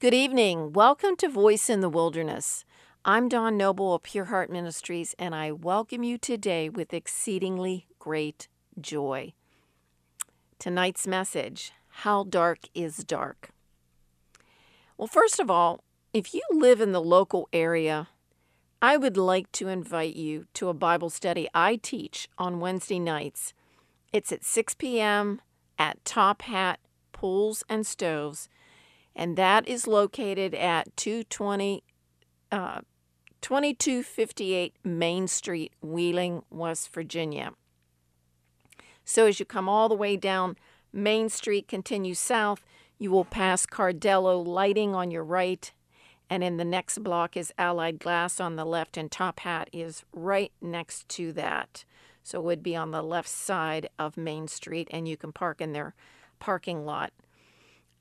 Good 0.00 0.14
evening. 0.14 0.72
Welcome 0.74 1.16
to 1.16 1.28
Voice 1.28 1.68
in 1.68 1.80
the 1.80 1.88
Wilderness. 1.88 2.64
I'm 3.04 3.28
Dawn 3.28 3.56
Noble 3.56 3.92
of 3.94 4.04
Pure 4.04 4.26
Heart 4.26 4.48
Ministries, 4.48 5.12
and 5.18 5.34
I 5.34 5.50
welcome 5.50 6.04
you 6.04 6.18
today 6.18 6.68
with 6.68 6.94
exceedingly 6.94 7.88
great 7.98 8.46
joy. 8.80 9.32
Tonight's 10.60 11.08
message 11.08 11.72
How 11.88 12.22
Dark 12.22 12.60
is 12.76 12.98
Dark? 12.98 13.50
Well, 14.96 15.08
first 15.08 15.40
of 15.40 15.50
all, 15.50 15.82
if 16.14 16.32
you 16.32 16.42
live 16.52 16.80
in 16.80 16.92
the 16.92 17.02
local 17.02 17.48
area, 17.52 18.06
I 18.80 18.96
would 18.96 19.16
like 19.16 19.50
to 19.50 19.66
invite 19.66 20.14
you 20.14 20.46
to 20.54 20.68
a 20.68 20.74
Bible 20.74 21.10
study 21.10 21.48
I 21.52 21.74
teach 21.74 22.28
on 22.38 22.60
Wednesday 22.60 23.00
nights. 23.00 23.52
It's 24.12 24.30
at 24.30 24.44
6 24.44 24.74
p.m. 24.74 25.40
at 25.76 26.04
Top 26.04 26.42
Hat 26.42 26.78
Pools 27.10 27.64
and 27.68 27.84
Stoves, 27.84 28.48
and 29.18 29.36
that 29.36 29.66
is 29.68 29.88
located 29.88 30.54
at 30.54 30.96
220, 30.96 31.82
uh, 32.52 32.80
2258 33.40 34.76
Main 34.84 35.26
Street, 35.26 35.72
Wheeling, 35.82 36.44
West 36.50 36.92
Virginia. 36.92 37.52
So 39.04 39.26
as 39.26 39.40
you 39.40 39.44
come 39.44 39.68
all 39.68 39.88
the 39.88 39.96
way 39.96 40.16
down 40.16 40.56
Main 40.92 41.28
Street, 41.28 41.66
continue 41.66 42.14
south, 42.14 42.64
you 42.96 43.10
will 43.10 43.24
pass 43.24 43.66
Cardello 43.66 44.46
Lighting 44.46 44.94
on 44.94 45.10
your 45.10 45.24
right, 45.24 45.72
and 46.30 46.44
in 46.44 46.56
the 46.56 46.64
next 46.64 47.02
block 47.02 47.36
is 47.36 47.52
Allied 47.58 47.98
Glass 47.98 48.38
on 48.38 48.54
the 48.54 48.64
left, 48.64 48.96
and 48.96 49.10
Top 49.10 49.40
Hat 49.40 49.68
is 49.72 50.04
right 50.12 50.52
next 50.62 51.08
to 51.10 51.32
that. 51.32 51.84
So 52.22 52.38
it 52.38 52.44
would 52.44 52.62
be 52.62 52.76
on 52.76 52.92
the 52.92 53.02
left 53.02 53.28
side 53.28 53.88
of 53.98 54.16
Main 54.16 54.46
Street, 54.46 54.86
and 54.92 55.08
you 55.08 55.16
can 55.16 55.32
park 55.32 55.60
in 55.60 55.72
their 55.72 55.94
parking 56.38 56.84
lot. 56.84 57.12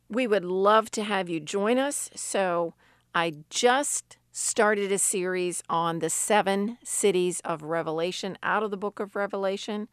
We 0.09 0.27
would 0.27 0.45
love 0.45 0.89
to 0.91 1.03
have 1.03 1.29
you 1.29 1.39
join 1.39 1.77
us. 1.77 2.09
So 2.15 2.73
I 3.13 3.33
just 3.49 4.17
started 4.31 4.91
a 4.91 4.99
series 4.99 5.63
on 5.69 5.99
the 5.99 6.09
seven 6.09 6.77
cities 6.83 7.39
of 7.41 7.63
Revelation 7.63 8.37
out 8.43 8.63
of 8.63 8.71
the 8.71 8.77
book 8.77 8.99
of 8.99 9.15
Revelation. 9.15 9.87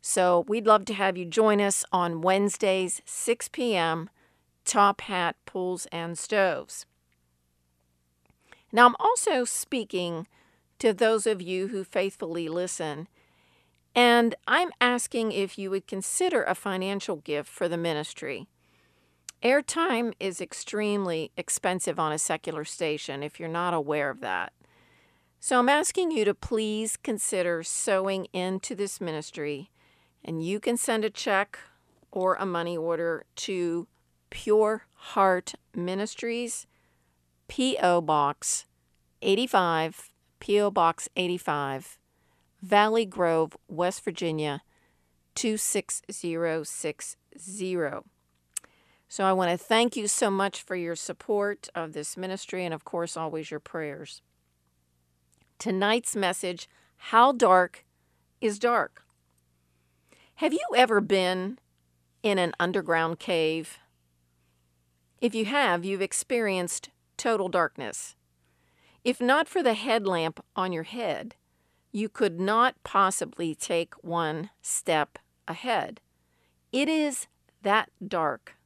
So 0.00 0.44
we'd 0.46 0.66
love 0.66 0.84
to 0.86 0.94
have 0.94 1.16
you 1.16 1.24
join 1.24 1.60
us 1.60 1.84
on 1.92 2.20
Wednesdays, 2.20 3.02
6 3.04 3.48
p.m., 3.48 4.10
Top 4.64 5.00
Hat 5.00 5.36
Pools 5.46 5.86
and 5.90 6.18
Stoves. 6.18 6.84
Now, 8.70 8.86
I'm 8.86 8.96
also 9.00 9.44
speaking 9.44 10.26
to 10.78 10.92
those 10.92 11.26
of 11.26 11.40
you 11.40 11.68
who 11.68 11.82
faithfully 11.82 12.48
listen, 12.48 13.08
and 13.94 14.34
I'm 14.46 14.70
asking 14.80 15.32
if 15.32 15.58
you 15.58 15.70
would 15.70 15.86
consider 15.86 16.44
a 16.44 16.54
financial 16.54 17.16
gift 17.16 17.48
for 17.48 17.66
the 17.66 17.78
ministry. 17.78 18.46
Airtime 19.42 20.12
is 20.18 20.40
extremely 20.40 21.32
expensive 21.36 22.00
on 22.00 22.10
a 22.10 22.18
secular 22.18 22.64
station 22.64 23.22
if 23.22 23.38
you're 23.38 23.48
not 23.48 23.72
aware 23.72 24.10
of 24.10 24.20
that. 24.20 24.52
So 25.38 25.60
I'm 25.60 25.68
asking 25.68 26.10
you 26.10 26.24
to 26.24 26.34
please 26.34 26.96
consider 26.96 27.62
sowing 27.62 28.24
into 28.32 28.74
this 28.74 29.00
ministry, 29.00 29.70
and 30.24 30.44
you 30.44 30.58
can 30.58 30.76
send 30.76 31.04
a 31.04 31.10
check 31.10 31.60
or 32.10 32.34
a 32.34 32.44
money 32.44 32.76
order 32.76 33.26
to 33.36 33.86
Pure 34.30 34.86
Heart 34.94 35.54
Ministries, 35.72 36.66
P.O. 37.46 38.00
Box 38.00 38.64
85, 39.22 40.10
P.O. 40.40 40.72
Box 40.72 41.08
85, 41.14 42.00
Valley 42.60 43.06
Grove, 43.06 43.56
West 43.68 44.04
Virginia 44.04 44.62
26060. 45.36 48.17
So 49.08 49.24
I 49.24 49.32
want 49.32 49.50
to 49.50 49.56
thank 49.56 49.96
you 49.96 50.06
so 50.06 50.30
much 50.30 50.62
for 50.62 50.76
your 50.76 50.94
support 50.94 51.68
of 51.74 51.94
this 51.94 52.16
ministry 52.16 52.64
and, 52.64 52.74
of 52.74 52.84
course, 52.84 53.16
always 53.16 53.50
your 53.50 53.60
prayers. 53.60 54.20
Tonight's 55.58 56.14
message 56.14 56.68
How 56.96 57.32
Dark 57.32 57.86
is 58.40 58.58
Dark? 58.58 59.02
Have 60.36 60.52
you 60.52 60.64
ever 60.76 61.00
been 61.00 61.58
in 62.22 62.38
an 62.38 62.52
underground 62.60 63.18
cave? 63.18 63.78
If 65.20 65.34
you 65.34 65.46
have, 65.46 65.86
you've 65.86 66.02
experienced 66.02 66.90
total 67.16 67.48
darkness. 67.48 68.14
If 69.04 69.20
not 69.22 69.48
for 69.48 69.62
the 69.62 69.74
headlamp 69.74 70.44
on 70.54 70.70
your 70.70 70.82
head, 70.82 71.34
you 71.90 72.10
could 72.10 72.38
not 72.38 72.74
possibly 72.84 73.54
take 73.54 73.94
one 74.04 74.50
step 74.60 75.18
ahead. 75.48 76.00
It 76.72 76.88
is 76.88 77.26
that 77.62 77.88
dark. 78.06 78.57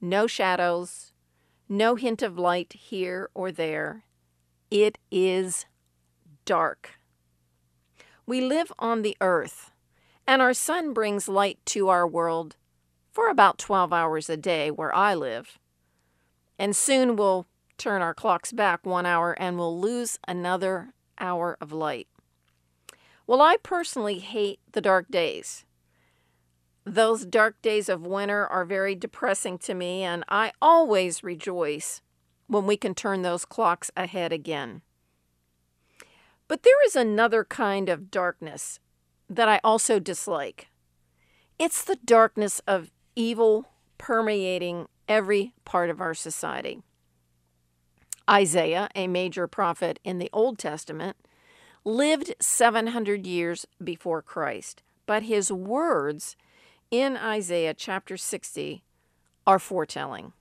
No 0.00 0.26
shadows, 0.26 1.12
no 1.68 1.96
hint 1.96 2.22
of 2.22 2.38
light 2.38 2.72
here 2.72 3.30
or 3.34 3.50
there. 3.50 4.04
It 4.70 4.98
is 5.10 5.66
dark. 6.44 6.98
We 8.26 8.40
live 8.40 8.72
on 8.78 9.02
the 9.02 9.16
earth, 9.20 9.72
and 10.26 10.40
our 10.40 10.54
sun 10.54 10.92
brings 10.92 11.28
light 11.28 11.58
to 11.66 11.88
our 11.88 12.06
world 12.06 12.56
for 13.10 13.28
about 13.28 13.58
12 13.58 13.92
hours 13.92 14.30
a 14.30 14.36
day 14.36 14.70
where 14.70 14.94
I 14.94 15.14
live. 15.14 15.58
And 16.58 16.76
soon 16.76 17.16
we'll 17.16 17.46
turn 17.76 18.02
our 18.02 18.14
clocks 18.14 18.52
back 18.52 18.84
one 18.84 19.06
hour 19.06 19.32
and 19.32 19.58
we'll 19.58 19.80
lose 19.80 20.18
another 20.28 20.92
hour 21.18 21.56
of 21.60 21.72
light. 21.72 22.08
Well, 23.26 23.42
I 23.42 23.56
personally 23.62 24.20
hate 24.20 24.60
the 24.72 24.80
dark 24.80 25.08
days. 25.08 25.64
Those 26.88 27.26
dark 27.26 27.60
days 27.60 27.90
of 27.90 28.06
winter 28.06 28.46
are 28.46 28.64
very 28.64 28.94
depressing 28.94 29.58
to 29.58 29.74
me, 29.74 30.04
and 30.04 30.24
I 30.26 30.52
always 30.62 31.22
rejoice 31.22 32.00
when 32.46 32.64
we 32.64 32.78
can 32.78 32.94
turn 32.94 33.20
those 33.20 33.44
clocks 33.44 33.90
ahead 33.94 34.32
again. 34.32 34.80
But 36.48 36.62
there 36.62 36.82
is 36.86 36.96
another 36.96 37.44
kind 37.44 37.90
of 37.90 38.10
darkness 38.10 38.80
that 39.28 39.50
I 39.50 39.60
also 39.62 39.98
dislike. 39.98 40.68
It's 41.58 41.84
the 41.84 41.98
darkness 42.06 42.62
of 42.66 42.90
evil 43.14 43.68
permeating 43.98 44.86
every 45.06 45.52
part 45.66 45.90
of 45.90 46.00
our 46.00 46.14
society. 46.14 46.80
Isaiah, 48.30 48.88
a 48.94 49.08
major 49.08 49.46
prophet 49.46 50.00
in 50.04 50.16
the 50.16 50.30
Old 50.32 50.58
Testament, 50.58 51.18
lived 51.84 52.34
700 52.40 53.26
years 53.26 53.66
before 53.84 54.22
Christ, 54.22 54.82
but 55.04 55.24
his 55.24 55.52
words 55.52 56.34
in 56.90 57.16
Isaiah 57.16 57.74
chapter 57.74 58.16
60 58.16 58.84
are 59.46 59.58
foretelling. 59.58 60.32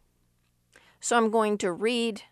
So 1.00 1.18
I'm 1.18 1.30
going 1.30 1.58
to 1.60 1.72
read 1.72 2.24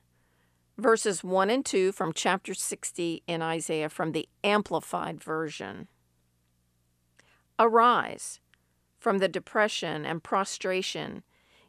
verses 0.77 1.23
1 1.23 1.49
and 1.49 1.65
2 1.65 1.91
from 1.91 2.13
chapter 2.13 2.53
60 2.53 3.23
in 3.27 3.41
Isaiah 3.41 3.89
from 3.89 4.11
the 4.11 4.27
Amplified 4.43 5.21
Version. 5.23 5.87
Arise 7.59 8.39
from 8.99 9.19
the 9.19 9.27
depression 9.27 10.05
and 10.05 10.23
prostration 10.23 11.23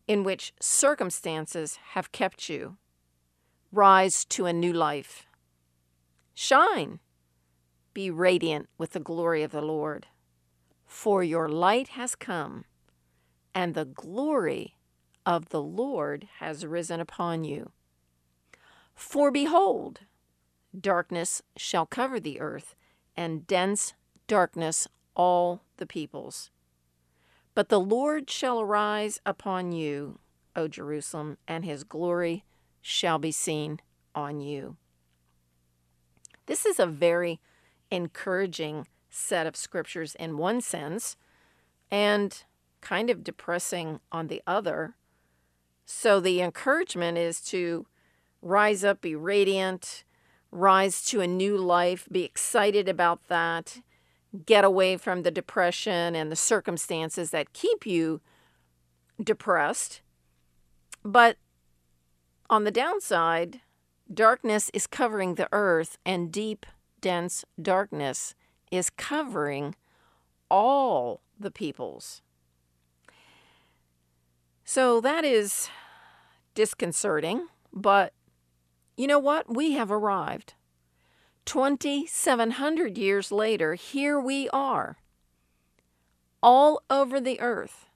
in 0.08 0.24
which 0.24 0.52
circumstances 0.60 1.78
have 1.90 2.12
kept 2.12 2.48
you. 2.48 2.76
Rise 3.72 4.24
to 4.26 4.46
a 4.46 4.52
new 4.52 4.72
life. 4.72 5.26
Shine. 6.34 7.00
Be 7.92 8.10
radiant 8.10 8.68
with 8.78 8.92
the 8.92 9.00
glory 9.00 9.42
of 9.42 9.52
the 9.52 9.62
Lord. 9.62 10.06
For 10.86 11.22
your 11.22 11.48
light 11.48 11.88
has 11.88 12.14
come, 12.14 12.64
and 13.54 13.74
the 13.74 13.84
glory 13.84 14.76
of 15.26 15.48
the 15.48 15.62
Lord 15.62 16.28
has 16.38 16.64
risen 16.64 17.00
upon 17.00 17.44
you. 17.44 17.72
For 18.94 19.30
behold, 19.30 20.00
darkness 20.78 21.42
shall 21.56 21.84
cover 21.84 22.18
the 22.20 22.40
earth, 22.40 22.74
and 23.16 23.46
dense 23.46 23.94
darkness 24.26 24.86
all 25.14 25.62
the 25.76 25.86
peoples. 25.86 26.50
But 27.54 27.68
the 27.68 27.80
Lord 27.80 28.30
shall 28.30 28.60
arise 28.60 29.20
upon 29.26 29.72
you, 29.72 30.18
O 30.54 30.68
Jerusalem, 30.68 31.38
and 31.48 31.64
his 31.64 31.84
glory 31.84 32.44
shall 32.80 33.18
be 33.18 33.32
seen 33.32 33.80
on 34.14 34.40
you. 34.40 34.76
This 36.46 36.64
is 36.64 36.78
a 36.78 36.86
very 36.86 37.40
encouraging 37.90 38.86
set 39.16 39.46
of 39.46 39.56
scriptures 39.56 40.14
in 40.16 40.36
one 40.36 40.60
sense 40.60 41.16
and 41.90 42.44
kind 42.80 43.10
of 43.10 43.24
depressing 43.24 44.00
on 44.12 44.28
the 44.28 44.42
other. 44.46 44.94
So 45.84 46.20
the 46.20 46.40
encouragement 46.40 47.18
is 47.18 47.40
to 47.42 47.86
rise 48.42 48.84
up, 48.84 49.00
be 49.00 49.14
radiant, 49.14 50.04
rise 50.50 51.02
to 51.06 51.20
a 51.20 51.26
new 51.26 51.56
life, 51.56 52.08
be 52.10 52.24
excited 52.24 52.88
about 52.88 53.26
that, 53.28 53.80
get 54.44 54.64
away 54.64 54.96
from 54.96 55.22
the 55.22 55.30
depression 55.30 56.14
and 56.14 56.30
the 56.30 56.36
circumstances 56.36 57.30
that 57.30 57.52
keep 57.52 57.86
you 57.86 58.20
depressed. 59.22 60.02
But 61.04 61.36
on 62.50 62.64
the 62.64 62.70
downside, 62.70 63.60
darkness 64.12 64.70
is 64.74 64.86
covering 64.86 65.34
the 65.34 65.48
earth, 65.52 65.98
and 66.04 66.30
deep, 66.30 66.66
dense 67.00 67.44
darkness 67.60 68.34
is 68.70 68.90
covering 68.90 69.74
all 70.50 71.20
the 71.38 71.50
peoples. 71.50 72.22
So 74.64 75.00
that 75.00 75.24
is 75.24 75.68
disconcerting, 76.54 77.48
but 77.72 78.12
you 78.96 79.06
know 79.06 79.18
what? 79.18 79.54
We 79.54 79.72
have 79.72 79.90
arrived. 79.90 80.54
2,700 81.44 82.98
years 82.98 83.30
later, 83.30 83.74
here 83.74 84.18
we 84.18 84.48
are, 84.48 84.96
all 86.42 86.82
over 86.90 87.20
the 87.20 87.40
earth. 87.40 87.86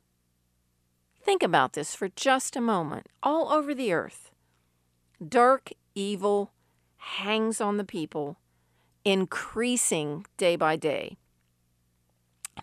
Think 1.20 1.43
about 1.43 1.72
this 1.72 1.94
for 1.94 2.08
just 2.08 2.55
a 2.55 2.61
moment. 2.61 3.08
All 3.22 3.49
over 3.50 3.75
the 3.75 3.93
earth, 3.93 4.31
dark 5.26 5.72
evil 5.94 6.52
hangs 6.96 7.61
on 7.61 7.76
the 7.76 7.84
people, 7.84 8.38
increasing 9.05 10.26
day 10.37 10.56
by 10.56 10.76
day. 10.76 11.17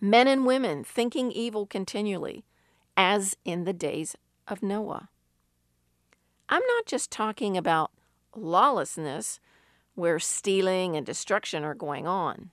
Men 0.01 0.27
and 0.27 0.45
women 0.45 0.83
thinking 0.83 1.31
evil 1.31 1.65
continually, 1.65 2.45
as 2.95 3.35
in 3.45 3.63
the 3.63 3.73
days 3.73 4.15
of 4.47 4.61
Noah. 4.61 5.09
I'm 6.49 6.65
not 6.65 6.85
just 6.85 7.11
talking 7.11 7.57
about 7.57 7.91
lawlessness 8.35 9.39
where 9.95 10.19
stealing 10.19 10.95
and 10.95 11.05
destruction 11.05 11.63
are 11.63 11.73
going 11.73 12.05
on. 12.05 12.51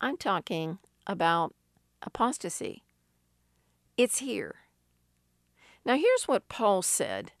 I'm 0.00 0.16
talking 0.16 0.78
about 1.06 1.54
apostasy. 2.02 2.84
It's 3.96 4.18
here. 4.18 4.54
Now, 5.84 5.96
here's 5.96 6.28
what 6.28 6.48
Paul 6.48 6.82
said 6.82 7.32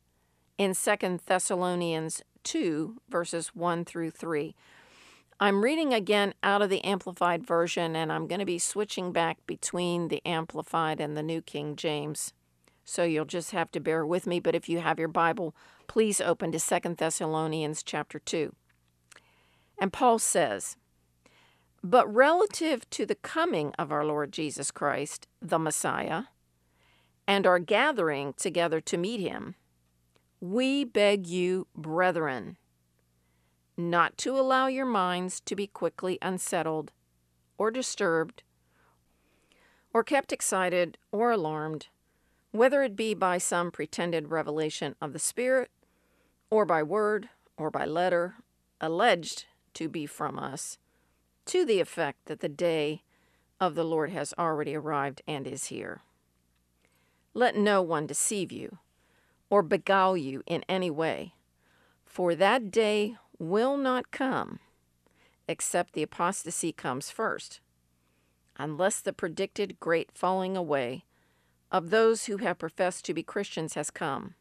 in 0.58 0.74
2 0.74 1.20
Thessalonians 1.24 2.22
2, 2.42 2.96
verses 3.08 3.48
1 3.54 3.84
through 3.84 4.10
3. 4.10 4.56
I'm 5.40 5.62
reading 5.62 5.94
again 5.94 6.34
out 6.42 6.62
of 6.62 6.68
the 6.68 6.82
Amplified 6.82 7.46
Version, 7.46 7.94
and 7.94 8.10
I'm 8.12 8.26
going 8.26 8.40
to 8.40 8.44
be 8.44 8.58
switching 8.58 9.12
back 9.12 9.38
between 9.46 10.08
the 10.08 10.20
Amplified 10.26 10.98
and 10.98 11.16
the 11.16 11.22
New 11.22 11.42
King 11.42 11.76
James. 11.76 12.32
So 12.84 13.04
you'll 13.04 13.24
just 13.24 13.52
have 13.52 13.70
to 13.72 13.80
bear 13.80 14.04
with 14.04 14.26
me, 14.26 14.40
but 14.40 14.56
if 14.56 14.68
you 14.68 14.80
have 14.80 14.98
your 14.98 15.06
Bible, 15.06 15.54
please 15.86 16.20
open 16.20 16.50
to 16.50 16.58
2 16.58 16.94
Thessalonians 16.96 17.84
chapter 17.84 18.18
2. 18.18 18.52
And 19.78 19.92
Paul 19.92 20.18
says, 20.18 20.76
But 21.84 22.12
relative 22.12 22.90
to 22.90 23.06
the 23.06 23.14
coming 23.14 23.72
of 23.78 23.92
our 23.92 24.04
Lord 24.04 24.32
Jesus 24.32 24.72
Christ, 24.72 25.28
the 25.40 25.60
Messiah, 25.60 26.24
and 27.28 27.46
our 27.46 27.60
gathering 27.60 28.34
together 28.36 28.80
to 28.80 28.96
meet 28.96 29.20
him, 29.20 29.54
we 30.40 30.82
beg 30.82 31.28
you, 31.28 31.68
brethren, 31.76 32.56
not 33.78 34.18
to 34.18 34.38
allow 34.38 34.66
your 34.66 34.84
minds 34.84 35.40
to 35.40 35.54
be 35.54 35.66
quickly 35.66 36.18
unsettled 36.20 36.90
or 37.56 37.70
disturbed 37.70 38.42
or 39.94 40.02
kept 40.02 40.32
excited 40.32 40.98
or 41.12 41.30
alarmed, 41.30 41.86
whether 42.50 42.82
it 42.82 42.96
be 42.96 43.14
by 43.14 43.38
some 43.38 43.70
pretended 43.70 44.30
revelation 44.30 44.94
of 45.00 45.12
the 45.12 45.18
Spirit 45.18 45.70
or 46.50 46.64
by 46.64 46.82
word 46.82 47.28
or 47.56 47.70
by 47.70 47.84
letter 47.84 48.34
alleged 48.80 49.46
to 49.74 49.88
be 49.88 50.06
from 50.06 50.38
us, 50.38 50.78
to 51.46 51.64
the 51.64 51.80
effect 51.80 52.26
that 52.26 52.40
the 52.40 52.48
day 52.48 53.02
of 53.60 53.74
the 53.74 53.84
Lord 53.84 54.10
has 54.10 54.34
already 54.38 54.74
arrived 54.74 55.22
and 55.26 55.46
is 55.46 55.66
here. 55.66 56.02
Let 57.32 57.56
no 57.56 57.80
one 57.82 58.06
deceive 58.06 58.50
you 58.50 58.78
or 59.50 59.62
beguile 59.62 60.16
you 60.16 60.42
in 60.46 60.64
any 60.68 60.90
way, 60.90 61.34
for 62.04 62.34
that 62.34 62.70
day 62.70 63.16
will 63.38 63.76
not 63.76 64.10
come 64.10 64.58
except 65.46 65.94
the 65.94 66.02
apostasy 66.02 66.72
comes 66.72 67.10
first, 67.10 67.60
unless 68.58 69.00
the 69.00 69.12
predicted 69.12 69.80
great 69.80 70.10
falling 70.12 70.56
away 70.56 71.04
of 71.72 71.90
those 71.90 72.26
who 72.26 72.38
have 72.38 72.58
professed 72.58 73.04
to 73.04 73.14
be 73.14 73.22
Christians 73.22 73.74
has 73.74 73.90
come, 73.90 74.34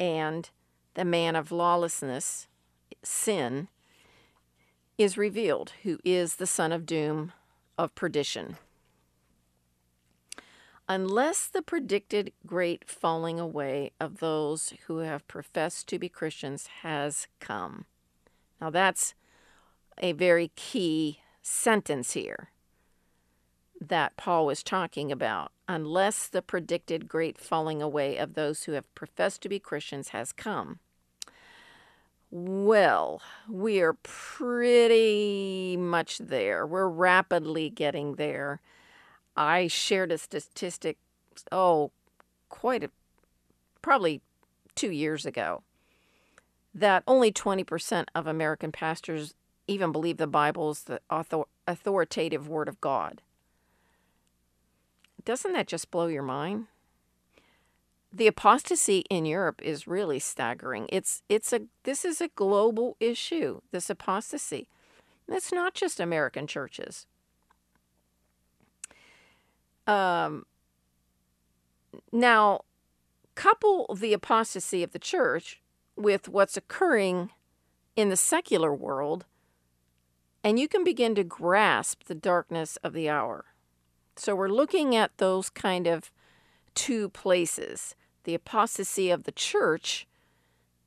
and 0.00 0.50
the 0.94 1.04
man 1.04 1.36
of 1.36 1.52
lawlessness, 1.52 2.48
sin, 3.02 3.68
is 4.96 5.16
revealed, 5.16 5.72
who 5.84 5.98
is 6.04 6.36
the 6.36 6.46
son 6.46 6.72
of 6.72 6.84
doom, 6.84 7.32
of 7.76 7.94
perdition 7.94 8.56
unless 10.88 11.46
the 11.46 11.60
predicted 11.60 12.32
great 12.46 12.88
falling 12.88 13.38
away 13.38 13.92
of 14.00 14.18
those 14.18 14.72
who 14.86 14.98
have 14.98 15.28
professed 15.28 15.86
to 15.86 15.98
be 15.98 16.08
Christians 16.08 16.66
has 16.82 17.26
come. 17.40 17.84
Now, 18.60 18.70
that's 18.70 19.14
a 19.98 20.12
very 20.12 20.50
key 20.56 21.20
sentence 21.42 22.12
here 22.12 22.50
that 23.80 24.16
Paul 24.16 24.46
was 24.46 24.62
talking 24.62 25.12
about. 25.12 25.52
Unless 25.68 26.28
the 26.28 26.42
predicted 26.42 27.08
great 27.08 27.38
falling 27.38 27.82
away 27.82 28.16
of 28.16 28.34
those 28.34 28.64
who 28.64 28.72
have 28.72 28.92
professed 28.94 29.42
to 29.42 29.48
be 29.48 29.58
Christians 29.58 30.08
has 30.08 30.32
come. 30.32 30.80
Well, 32.30 33.22
we 33.48 33.80
are 33.80 33.94
pretty 33.94 35.76
much 35.78 36.18
there. 36.18 36.66
We're 36.66 36.88
rapidly 36.88 37.70
getting 37.70 38.16
there. 38.16 38.60
I 39.36 39.66
shared 39.68 40.12
a 40.12 40.18
statistic, 40.18 40.98
oh, 41.52 41.90
quite 42.48 42.84
a, 42.84 42.90
probably 43.82 44.20
two 44.74 44.90
years 44.90 45.24
ago, 45.24 45.62
that 46.74 47.02
only 47.06 47.32
20% 47.32 48.06
of 48.14 48.26
American 48.26 48.72
pastors 48.72 49.34
even 49.66 49.92
believe 49.92 50.16
the 50.16 50.26
Bible 50.26 50.70
is 50.70 50.84
the 50.84 51.00
author- 51.10 51.44
authoritative 51.66 52.48
word 52.48 52.68
of 52.68 52.80
God. 52.80 53.22
Doesn't 55.24 55.52
that 55.52 55.66
just 55.66 55.90
blow 55.90 56.06
your 56.06 56.22
mind? 56.22 56.66
The 58.10 58.26
apostasy 58.26 59.04
in 59.10 59.26
Europe 59.26 59.60
is 59.62 59.86
really 59.86 60.18
staggering. 60.18 60.86
It's 60.90 61.22
it's 61.28 61.52
a 61.52 61.62
this 61.82 62.06
is 62.06 62.22
a 62.22 62.28
global 62.28 62.96
issue. 62.98 63.60
This 63.70 63.90
apostasy. 63.90 64.68
It's 65.28 65.52
not 65.52 65.74
just 65.74 66.00
American 66.00 66.46
churches. 66.46 67.06
Um, 69.86 70.46
now, 72.10 72.62
couple 73.34 73.94
the 73.94 74.14
apostasy 74.14 74.82
of 74.82 74.92
the 74.92 74.98
church 74.98 75.60
with 75.98 76.28
what's 76.28 76.56
occurring 76.56 77.30
in 77.96 78.08
the 78.08 78.16
secular 78.16 78.72
world, 78.72 79.26
and 80.44 80.58
you 80.58 80.68
can 80.68 80.84
begin 80.84 81.14
to 81.16 81.24
grasp 81.24 82.04
the 82.04 82.14
darkness 82.14 82.76
of 82.84 82.92
the 82.92 83.08
hour. 83.08 83.46
So, 84.16 84.34
we're 84.34 84.48
looking 84.48 84.96
at 84.96 85.18
those 85.18 85.50
kind 85.50 85.86
of 85.86 86.10
two 86.74 87.08
places 87.08 87.94
the 88.24 88.34
apostasy 88.34 89.10
of 89.10 89.24
the 89.24 89.32
church 89.32 90.06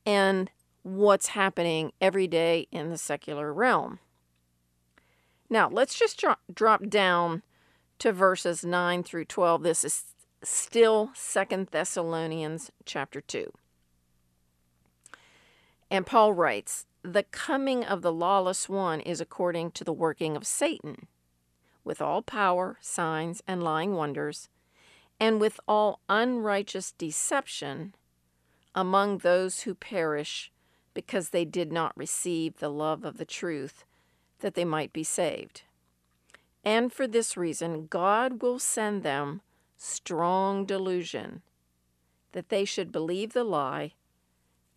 and 0.06 0.50
what's 0.82 1.28
happening 1.28 1.92
every 2.00 2.26
day 2.26 2.68
in 2.70 2.90
the 2.90 2.98
secular 2.98 3.52
realm. 3.52 3.98
Now, 5.50 5.68
let's 5.68 5.98
just 5.98 6.18
dro- 6.18 6.36
drop 6.52 6.88
down 6.88 7.42
to 7.98 8.12
verses 8.12 8.64
9 8.64 9.02
through 9.02 9.24
12. 9.26 9.62
This 9.62 9.84
is 9.84 10.04
still 10.42 11.10
Second 11.14 11.68
Thessalonians 11.68 12.70
chapter 12.84 13.20
2. 13.20 13.52
And 15.92 16.06
Paul 16.06 16.32
writes, 16.32 16.86
The 17.02 17.22
coming 17.22 17.84
of 17.84 18.00
the 18.00 18.12
lawless 18.12 18.66
one 18.66 19.02
is 19.02 19.20
according 19.20 19.72
to 19.72 19.84
the 19.84 19.92
working 19.92 20.38
of 20.38 20.46
Satan, 20.46 21.06
with 21.84 22.00
all 22.00 22.22
power, 22.22 22.78
signs, 22.80 23.42
and 23.46 23.62
lying 23.62 23.92
wonders, 23.92 24.48
and 25.20 25.38
with 25.38 25.60
all 25.68 26.00
unrighteous 26.08 26.92
deception 26.92 27.94
among 28.74 29.18
those 29.18 29.60
who 29.60 29.74
perish, 29.74 30.50
because 30.94 31.28
they 31.28 31.44
did 31.44 31.70
not 31.70 31.94
receive 31.94 32.56
the 32.56 32.70
love 32.70 33.04
of 33.04 33.18
the 33.18 33.26
truth, 33.26 33.84
that 34.40 34.54
they 34.54 34.64
might 34.64 34.94
be 34.94 35.04
saved. 35.04 35.64
And 36.64 36.90
for 36.90 37.06
this 37.06 37.36
reason, 37.36 37.86
God 37.86 38.40
will 38.40 38.58
send 38.58 39.02
them 39.02 39.42
strong 39.76 40.64
delusion 40.64 41.42
that 42.32 42.48
they 42.48 42.64
should 42.64 42.90
believe 42.90 43.34
the 43.34 43.44
lie, 43.44 43.92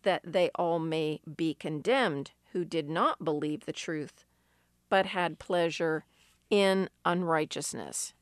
that 0.06 0.22
they 0.24 0.50
all 0.54 0.78
may 0.78 1.20
be 1.36 1.52
condemned 1.52 2.30
who 2.52 2.64
did 2.64 2.88
not 2.88 3.24
believe 3.24 3.66
the 3.66 3.72
truth, 3.72 4.24
but 4.88 5.06
had 5.06 5.40
pleasure 5.40 6.04
in 6.48 6.88
unrighteousness. 7.04 8.14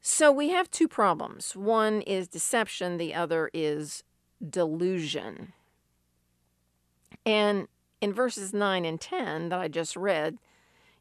So 0.00 0.32
we 0.32 0.48
have 0.48 0.70
two 0.70 0.88
problems. 0.88 1.54
One 1.54 2.00
is 2.00 2.26
deception, 2.26 2.96
the 2.96 3.14
other 3.14 3.50
is 3.52 4.02
delusion. 4.50 5.52
And 7.26 7.68
in 8.00 8.14
verses 8.14 8.54
9 8.54 8.86
and 8.86 8.98
10 8.98 9.50
that 9.50 9.58
I 9.58 9.68
just 9.68 9.94
read, 9.94 10.38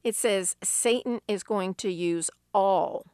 it 0.03 0.15
says 0.15 0.57
Satan 0.61 1.21
is 1.29 1.43
going 1.43 1.75
to 1.75 1.89
use 1.89 2.29
all, 2.53 3.05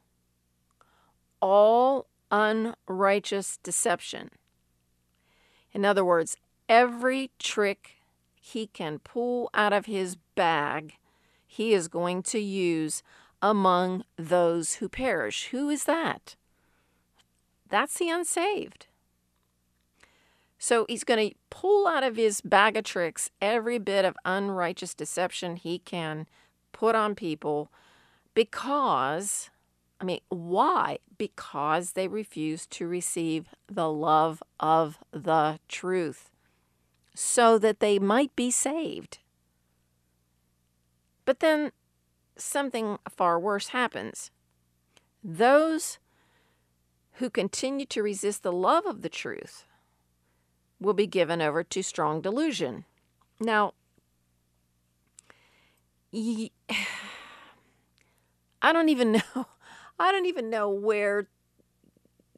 all 1.40 2.08
unrighteous 2.32 3.58
deception. 3.62 4.32
In 5.74 5.86
other 5.86 6.04
words, 6.04 6.38
every 6.68 7.32
trick 7.40 7.98
he 8.40 8.68
can 8.68 9.00
pull 9.00 9.50
out 9.54 9.74
of 9.74 9.86
his 9.86 10.16
bag, 10.36 10.96
he 11.46 11.74
is 11.74 11.88
going 11.88 12.24
to 12.24 12.40
use 12.40 13.04
among 13.42 14.04
those 14.18 14.76
who 14.76 14.90
perish. 14.90 15.48
Who 15.48 15.70
is 15.70 15.86
that? 15.86 16.36
That's 17.70 17.98
the 17.98 18.10
unsaved. 18.10 18.88
So 20.58 20.86
he's 20.90 21.06
going 21.06 21.30
to 21.30 21.36
pull 21.50 21.88
out 21.88 22.04
of 22.04 22.18
his 22.18 22.42
bag 22.42 22.76
of 22.76 22.84
tricks 22.84 23.30
every 23.42 23.80
bit 23.80 24.04
of 24.04 24.18
unrighteous 24.26 24.94
deception 24.94 25.56
he 25.56 25.80
can 25.80 26.28
put 26.74 26.96
on 26.96 27.16
people 27.16 27.72
because, 28.34 29.50
I 30.02 30.06
mean, 30.06 30.22
why? 30.30 31.00
Because 31.18 31.92
they 31.92 32.08
refuse 32.08 32.66
to 32.68 32.88
receive 32.88 33.48
the 33.68 33.92
love 33.92 34.42
of 34.60 34.98
the 35.12 35.60
truth 35.68 36.32
so 37.14 37.58
that 37.60 37.80
they 37.82 38.00
might 38.00 38.34
be 38.36 38.50
saved. 38.50 39.20
But 41.26 41.42
then 41.42 41.72
something 42.38 42.98
far 43.10 43.40
worse 43.40 43.70
happens. 43.70 44.32
Those 45.24 46.00
who 47.14 47.30
continue 47.30 47.86
to 47.88 48.02
resist 48.02 48.44
the 48.44 48.54
love 48.54 48.86
of 48.86 49.02
the 49.02 49.10
truth 49.10 49.66
will 50.80 50.94
be 50.94 51.08
given 51.08 51.42
over 51.42 51.64
to 51.64 51.84
strong 51.84 52.22
delusion. 52.22 52.86
Now, 53.42 53.74
I 56.14 56.50
don't 58.74 58.90
even 58.90 59.12
know. 59.36 59.46
I 60.00 60.12
don't 60.12 60.26
even 60.26 60.50
know 60.50 60.70
where 60.70 61.28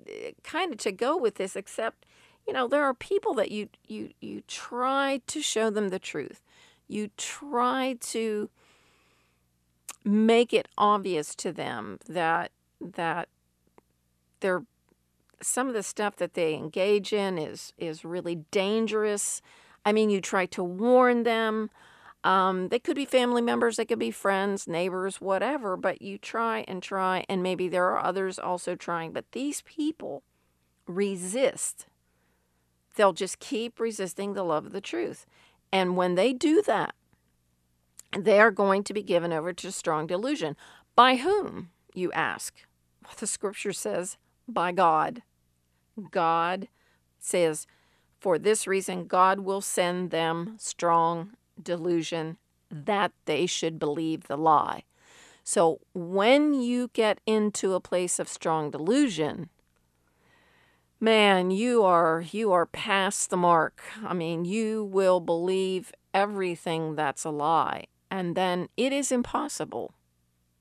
eh, 0.08 0.32
kind 0.44 0.72
of 0.72 0.80
to 0.80 0.92
go 0.92 1.16
with 1.18 1.36
this 1.36 1.56
except 1.56 2.06
you 2.48 2.54
know 2.54 2.68
there 2.68 2.84
are 2.84 2.94
people 2.94 3.34
that 3.36 3.52
you 3.52 3.70
you 3.88 4.12
you 4.20 4.42
try 4.48 5.22
to 5.28 5.42
show 5.42 5.70
them 5.70 5.90
the 5.90 6.00
truth 6.00 6.42
you 6.88 7.10
try 7.18 7.96
to 8.02 8.50
make 10.04 10.54
it 10.54 10.68
obvious 10.78 11.36
to 11.36 11.52
them 11.52 12.00
that 12.08 12.52
that 12.80 13.30
they're 14.40 14.64
some 15.42 15.68
of 15.68 15.74
the 15.74 15.84
stuff 15.84 16.16
that 16.18 16.34
they 16.34 16.54
engage 16.54 17.14
in 17.14 17.38
is 17.38 17.74
is 17.78 18.06
really 18.06 18.36
dangerous. 18.52 19.42
I 19.86 19.92
mean, 19.92 20.10
you 20.10 20.22
try 20.22 20.46
to 20.48 20.64
warn 20.64 21.24
them. 21.24 21.70
Um, 22.24 22.68
they 22.68 22.78
could 22.78 22.96
be 22.96 23.06
family 23.06 23.42
members, 23.42 23.78
they 23.78 23.86
could 23.86 23.98
be 23.98 24.12
friends, 24.12 24.68
neighbors, 24.68 25.20
whatever, 25.20 25.76
but 25.76 26.02
you 26.02 26.20
try 26.20 26.64
and 26.68 26.84
try, 26.84 27.26
and 27.28 27.42
maybe 27.42 27.68
there 27.68 27.88
are 27.88 28.04
others 28.04 28.38
also 28.38 28.76
trying. 28.76 29.12
But 29.12 29.32
these 29.32 29.64
people 29.64 30.24
resist. 30.88 31.88
They'll 32.96 33.14
just 33.14 33.40
keep 33.40 33.80
resisting 33.80 34.34
the 34.34 34.44
love 34.44 34.68
of 34.68 34.72
the 34.72 34.82
truth. 34.82 35.26
And 35.72 35.96
when 35.96 36.16
they 36.16 36.34
do 36.34 36.62
that, 36.68 36.94
they 38.18 38.40
are 38.40 38.52
going 38.52 38.84
to 38.84 38.94
be 38.94 39.02
given 39.04 39.32
over 39.32 39.54
to 39.54 39.72
strong 39.72 40.06
delusion. 40.06 40.56
By 40.96 41.16
whom, 41.16 41.72
you 41.94 42.12
ask? 42.12 42.54
Well, 43.04 43.14
the 43.18 43.26
scripture 43.26 43.74
says, 43.74 44.18
by 44.48 44.74
God. 44.74 45.24
God 46.12 46.68
says, 47.20 47.66
for 48.20 48.38
this 48.38 48.68
reason, 48.68 49.08
God 49.08 49.40
will 49.40 49.62
send 49.62 50.12
them 50.12 50.56
strong 50.60 51.32
delusion 51.64 52.38
mm. 52.74 52.86
that 52.86 53.12
they 53.26 53.46
should 53.46 53.80
believe 53.80 54.28
the 54.28 54.38
lie. 54.38 54.84
So 55.44 55.80
when 55.94 56.54
you 56.54 56.90
get 56.94 57.20
into 57.26 57.74
a 57.74 57.80
place 57.80 58.20
of 58.20 58.28
strong 58.28 58.72
delusion, 58.72 59.50
man, 61.00 61.52
you 61.52 61.84
are 61.84 62.24
you 62.32 62.52
are 62.52 62.66
past 62.66 63.30
the 63.30 63.38
mark. 63.38 63.82
I 64.06 64.14
mean, 64.14 64.46
you 64.46 64.84
will 64.84 65.20
believe 65.20 65.92
everything 66.14 66.96
that's 66.96 67.26
a 67.26 67.32
lie, 67.32 67.86
and 68.10 68.36
then 68.36 68.70
it 68.78 68.94
is 68.94 69.12
impossible. 69.12 69.94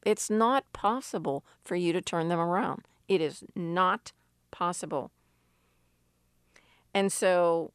It's 0.05 0.31
not 0.31 0.65
possible 0.73 1.45
for 1.63 1.77
you 1.77 1.93
to 1.93 2.01
turn 2.01 2.29
them 2.29 2.41
around. 2.41 2.83
It 3.07 3.21
is 3.21 3.45
not 3.55 4.13
possible. 4.51 5.11
And 6.95 7.13
so 7.13 7.73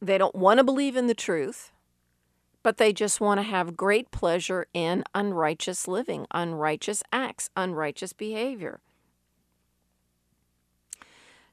they 0.00 0.18
don't 0.18 0.34
want 0.34 0.58
to 0.58 0.64
believe 0.64 0.96
in 0.96 1.06
the 1.06 1.14
truth, 1.14 1.70
but 2.66 2.78
they 2.78 2.92
just 2.92 3.20
want 3.20 3.38
to 3.38 3.44
have 3.44 3.76
great 3.76 4.10
pleasure 4.10 4.66
in 4.74 5.04
unrighteous 5.14 5.86
living, 5.86 6.26
unrighteous 6.32 7.00
acts, 7.12 7.48
unrighteous 7.56 8.12
behavior. 8.12 8.80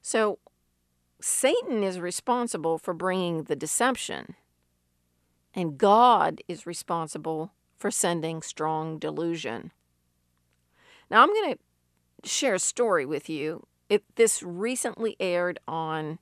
So 0.02 0.40
Satan 1.20 1.84
is 1.84 2.00
responsible 2.00 2.78
for 2.78 2.92
bringing 2.92 3.44
the 3.44 3.54
deception, 3.54 4.34
and 5.54 5.78
God 5.78 6.40
is 6.48 6.66
responsible 6.66 7.52
for 7.78 7.92
sending 7.92 8.42
strong 8.42 8.98
delusion. 8.98 9.70
Now, 11.12 11.22
I'm 11.22 11.32
going 11.32 11.54
to 11.54 12.28
share 12.28 12.54
a 12.54 12.58
story 12.58 13.06
with 13.06 13.28
you. 13.28 13.68
It, 13.88 14.02
this 14.16 14.42
recently 14.42 15.14
aired 15.20 15.60
on 15.68 16.18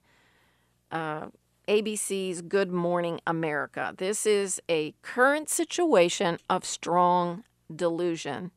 uh, 0.90 1.28
ABC's 1.72 2.42
Good 2.42 2.70
Morning 2.70 3.18
America. 3.26 3.94
This 3.96 4.26
is 4.26 4.60
a 4.68 4.92
current 5.00 5.48
situation 5.48 6.36
of 6.50 6.66
strong 6.66 7.44
delusion. 7.74 8.50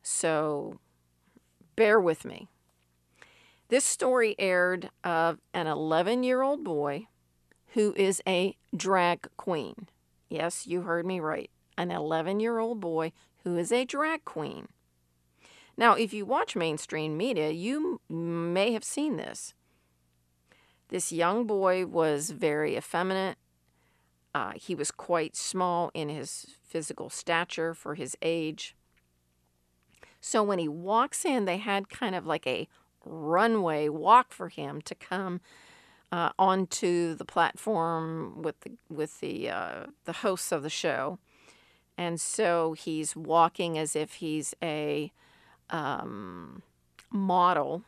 So 0.00 0.78
bear 1.74 1.98
with 2.00 2.24
me. 2.24 2.46
This 3.66 3.84
story 3.84 4.36
aired 4.38 4.90
of 5.02 5.40
an 5.52 5.66
11 5.66 6.22
year 6.22 6.42
old 6.42 6.62
boy 6.62 7.08
who 7.74 7.92
is 7.96 8.22
a 8.28 8.56
drag 8.76 9.26
queen. 9.36 9.88
Yes, 10.28 10.68
you 10.68 10.82
heard 10.82 11.04
me 11.04 11.18
right. 11.18 11.50
An 11.76 11.90
11 11.90 12.38
year 12.38 12.60
old 12.60 12.78
boy 12.78 13.10
who 13.42 13.56
is 13.56 13.72
a 13.72 13.84
drag 13.84 14.24
queen. 14.24 14.68
Now, 15.76 15.94
if 15.94 16.14
you 16.14 16.24
watch 16.24 16.54
mainstream 16.54 17.16
media, 17.16 17.50
you 17.50 18.00
may 18.08 18.70
have 18.70 18.84
seen 18.84 19.16
this. 19.16 19.52
This 20.88 21.12
young 21.12 21.46
boy 21.46 21.86
was 21.86 22.30
very 22.30 22.76
effeminate. 22.76 23.38
Uh, 24.34 24.52
he 24.54 24.74
was 24.74 24.90
quite 24.90 25.34
small 25.34 25.90
in 25.94 26.08
his 26.08 26.46
physical 26.62 27.10
stature 27.10 27.74
for 27.74 27.94
his 27.94 28.16
age. 28.22 28.76
So 30.20 30.42
when 30.42 30.58
he 30.58 30.68
walks 30.68 31.24
in, 31.24 31.44
they 31.44 31.58
had 31.58 31.88
kind 31.88 32.14
of 32.14 32.26
like 32.26 32.46
a 32.46 32.68
runway 33.04 33.88
walk 33.88 34.32
for 34.32 34.48
him 34.48 34.80
to 34.82 34.94
come 34.94 35.40
uh, 36.12 36.30
onto 36.38 37.14
the 37.14 37.24
platform 37.24 38.42
with 38.42 38.60
the 38.60 38.72
with 38.88 39.20
the 39.20 39.50
uh, 39.50 39.86
the 40.04 40.12
hosts 40.12 40.52
of 40.52 40.62
the 40.62 40.70
show, 40.70 41.18
and 41.98 42.20
so 42.20 42.74
he's 42.74 43.16
walking 43.16 43.76
as 43.76 43.96
if 43.96 44.14
he's 44.14 44.54
a 44.62 45.12
um, 45.70 46.62
model 47.10 47.82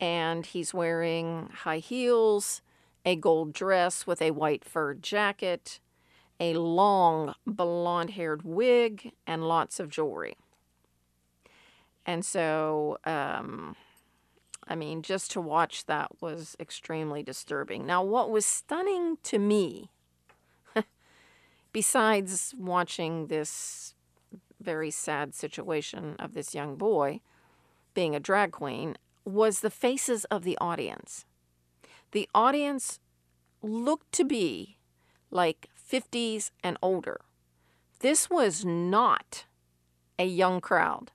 and 0.00 0.44
he's 0.44 0.74
wearing 0.74 1.50
high 1.52 1.78
heels, 1.78 2.62
a 3.04 3.16
gold 3.16 3.52
dress 3.52 4.06
with 4.06 4.20
a 4.20 4.32
white 4.32 4.64
fur 4.64 4.94
jacket, 4.94 5.80
a 6.38 6.54
long 6.54 7.34
blonde 7.46 8.10
haired 8.10 8.42
wig, 8.42 9.12
and 9.26 9.48
lots 9.48 9.80
of 9.80 9.88
jewelry. 9.88 10.36
And 12.04 12.24
so, 12.24 12.98
um, 13.04 13.74
I 14.68 14.74
mean, 14.74 15.02
just 15.02 15.30
to 15.32 15.40
watch 15.40 15.86
that 15.86 16.10
was 16.20 16.56
extremely 16.60 17.22
disturbing. 17.22 17.86
Now, 17.86 18.02
what 18.02 18.30
was 18.30 18.44
stunning 18.44 19.18
to 19.24 19.38
me, 19.38 19.90
besides 21.72 22.54
watching 22.58 23.28
this 23.28 23.94
very 24.60 24.90
sad 24.90 25.34
situation 25.34 26.16
of 26.18 26.34
this 26.34 26.54
young 26.54 26.76
boy 26.76 27.20
being 27.94 28.14
a 28.14 28.20
drag 28.20 28.52
queen, 28.52 28.96
was 29.26 29.60
the 29.60 29.70
faces 29.70 30.24
of 30.26 30.44
the 30.44 30.56
audience. 30.58 31.26
The 32.12 32.28
audience 32.34 33.00
looked 33.60 34.12
to 34.12 34.24
be 34.24 34.78
like 35.30 35.68
50s 35.76 36.50
and 36.62 36.78
older. 36.80 37.20
This 37.98 38.30
was 38.30 38.64
not 38.64 39.44
a 40.18 40.24
young 40.24 40.60
crowd. 40.60 41.10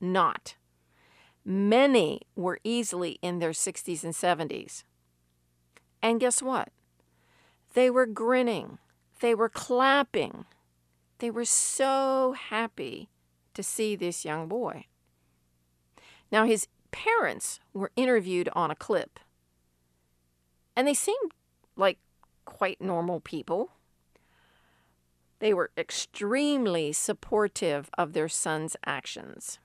Not. 0.00 0.54
Many 1.44 2.22
were 2.34 2.58
easily 2.64 3.18
in 3.22 3.38
their 3.38 3.50
60s 3.50 4.04
and 4.04 4.12
70s. 4.14 4.84
And 6.02 6.20
guess 6.20 6.42
what? 6.42 6.70
They 7.74 7.90
were 7.90 8.06
grinning. 8.06 8.78
They 9.20 9.34
were 9.34 9.48
clapping. 9.48 10.44
They 11.18 11.30
were 11.30 11.44
so 11.44 12.34
happy 12.38 13.08
to 13.54 13.62
see 13.62 13.96
this 13.96 14.24
young 14.24 14.48
boy. 14.48 14.86
Now, 16.30 16.44
his 16.44 16.66
parents 16.86 17.60
were 17.72 17.92
interviewed 17.96 18.48
on 18.52 18.70
a 18.70 18.76
clip. 18.76 19.18
And 20.74 20.86
they 20.86 20.94
seemed 20.94 21.32
like 21.76 21.98
quite 22.44 22.80
normal 22.80 23.20
people. 23.20 23.72
They 25.38 25.52
were 25.52 25.70
extremely 25.76 26.92
supportive 26.92 27.90
of 27.98 28.12
their 28.12 28.28
son's 28.28 28.76
actions. 28.84 29.58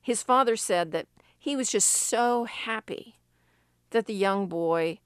His 0.00 0.22
father 0.22 0.56
said 0.56 0.92
that 0.92 1.06
he 1.38 1.56
was 1.56 1.70
just 1.70 1.88
so 1.88 2.44
happy 2.44 3.16
that 3.90 4.06
the 4.06 4.14
young 4.14 4.46
boy 4.46 4.98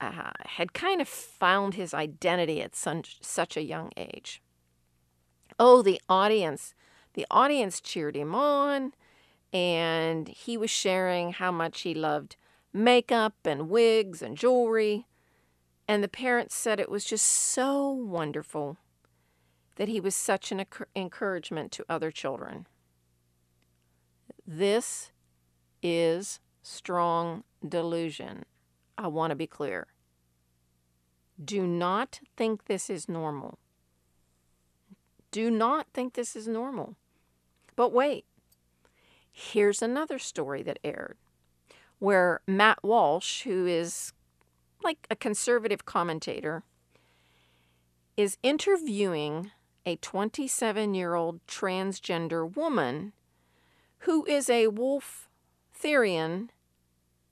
uh, 0.00 0.30
had 0.40 0.72
kind 0.72 1.00
of 1.00 1.08
found 1.08 1.74
his 1.74 1.94
identity 1.94 2.62
at 2.62 2.76
such, 2.76 3.18
such 3.20 3.56
a 3.56 3.62
young 3.62 3.90
age. 3.96 4.42
Oh, 5.58 5.82
the 5.82 6.00
audience. 6.08 6.74
The 7.14 7.26
audience 7.30 7.80
cheered 7.80 8.16
him 8.16 8.34
on 8.34 8.92
and 9.54 10.26
he 10.26 10.56
was 10.56 10.68
sharing 10.68 11.32
how 11.32 11.52
much 11.52 11.82
he 11.82 11.94
loved 11.94 12.34
makeup 12.72 13.34
and 13.44 13.70
wigs 13.70 14.20
and 14.20 14.36
jewelry. 14.36 15.06
And 15.86 16.02
the 16.02 16.08
parents 16.08 16.56
said 16.56 16.80
it 16.80 16.90
was 16.90 17.04
just 17.04 17.24
so 17.24 17.88
wonderful 17.88 18.78
that 19.76 19.88
he 19.88 20.00
was 20.00 20.16
such 20.16 20.50
an 20.50 20.64
encouragement 20.96 21.70
to 21.72 21.84
other 21.88 22.10
children. 22.10 22.66
This 24.44 25.12
is 25.82 26.40
strong 26.62 27.44
delusion. 27.66 28.44
I 28.98 29.06
want 29.06 29.30
to 29.30 29.36
be 29.36 29.46
clear. 29.46 29.86
Do 31.42 31.66
not 31.66 32.20
think 32.36 32.64
this 32.64 32.90
is 32.90 33.08
normal. 33.08 33.58
Do 35.30 35.50
not 35.50 35.86
think 35.92 36.14
this 36.14 36.34
is 36.34 36.48
normal. 36.48 36.96
But 37.76 37.92
wait, 37.92 38.24
here's 39.34 39.82
another 39.82 40.18
story 40.18 40.62
that 40.62 40.78
aired 40.84 41.16
where 41.98 42.40
Matt 42.46 42.82
Walsh, 42.82 43.42
who 43.42 43.66
is 43.66 44.12
like 44.82 45.06
a 45.10 45.16
conservative 45.16 45.84
commentator, 45.84 46.62
is 48.16 48.38
interviewing 48.42 49.50
a 49.84 49.96
27 49.96 50.94
year 50.94 51.14
old 51.14 51.44
transgender 51.46 52.54
woman 52.54 53.12
who 54.00 54.24
is 54.26 54.48
a 54.48 54.68
wolf 54.68 55.28
Therian 55.76 56.50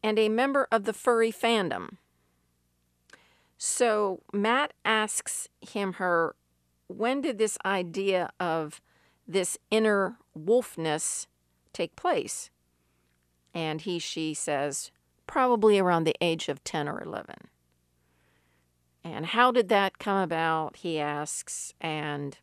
and 0.02 0.18
a 0.18 0.28
member 0.28 0.66
of 0.72 0.84
the 0.84 0.92
furry 0.92 1.30
fandom. 1.30 1.98
So 3.56 4.22
Matt 4.32 4.72
asks 4.84 5.48
him 5.60 5.94
her, 5.94 6.34
when 6.88 7.20
did 7.20 7.38
this 7.38 7.56
idea 7.64 8.30
of 8.40 8.80
this 9.28 9.56
inner 9.70 10.16
wolfness 10.36 11.26
take 11.72 11.96
place? 11.96 12.50
And 13.54 13.80
he, 13.80 13.98
she 13.98 14.34
says, 14.34 14.90
probably 15.26 15.78
around 15.78 16.04
the 16.04 16.16
age 16.20 16.48
of 16.48 16.62
10 16.64 16.88
or 16.88 17.02
11. 17.02 17.34
And 19.04 19.26
how 19.26 19.50
did 19.50 19.68
that 19.68 19.98
come 19.98 20.18
about? 20.18 20.76
He 20.76 20.98
asks. 20.98 21.74
And 21.80 22.38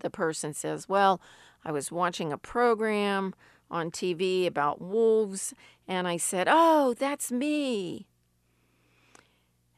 the 0.00 0.10
person 0.10 0.54
says, 0.54 0.88
Well, 0.88 1.20
I 1.64 1.72
was 1.72 1.92
watching 1.92 2.32
a 2.32 2.38
program 2.38 3.34
on 3.70 3.90
TV 3.90 4.46
about 4.46 4.80
wolves, 4.80 5.54
and 5.86 6.06
I 6.08 6.16
said, 6.16 6.46
Oh, 6.50 6.94
that's 6.98 7.30
me. 7.30 8.06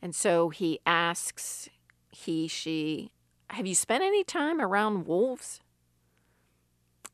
And 0.03 0.15
so 0.15 0.51
he 0.51 0.79
asks, 0.87 1.69
he, 2.11 2.47
she, 2.47 3.11
Have 3.51 3.67
you 3.67 3.75
spent 3.75 4.05
any 4.05 4.23
time 4.23 4.61
around 4.61 5.07
wolves? 5.07 5.61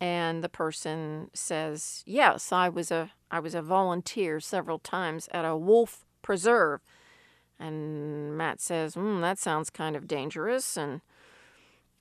And 0.03 0.43
the 0.43 0.49
person 0.49 1.31
says, 1.33 2.03
Yes, 2.05 2.51
I 2.51 2.69
was 2.69 2.91
a 2.91 3.13
I 3.31 3.39
was 3.39 3.55
a 3.55 3.63
volunteer 3.63 4.41
several 4.41 4.81
times 4.81 5.29
at 5.31 5.45
a 5.45 5.57
wolf 5.57 6.05
preserve. 6.23 6.81
And 7.57 8.37
Matt 8.37 8.61
says, 8.61 8.97
mm, 8.97 9.21
That 9.21 9.39
sounds 9.39 9.71
kind 9.71 9.95
of 9.95 10.09
dangerous. 10.09 10.77
And 10.77 11.03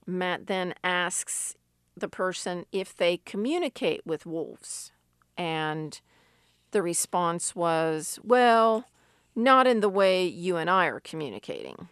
Matt 0.08 0.48
then 0.48 0.74
asks 0.84 1.56
the 1.96 2.08
person 2.08 2.66
if 2.72 2.98
they 2.98 3.18
communicate 3.18 4.02
with 4.04 4.26
wolves. 4.26 4.92
And 5.38 6.02
the 6.72 6.82
response 6.82 7.56
was, 7.56 8.18
Well, 8.24 8.86
not 9.36 9.68
in 9.68 9.82
the 9.82 9.90
way 9.90 10.26
you 10.26 10.58
and 10.58 10.72
I 10.72 10.88
are 10.88 11.02
communicating. 11.02 11.88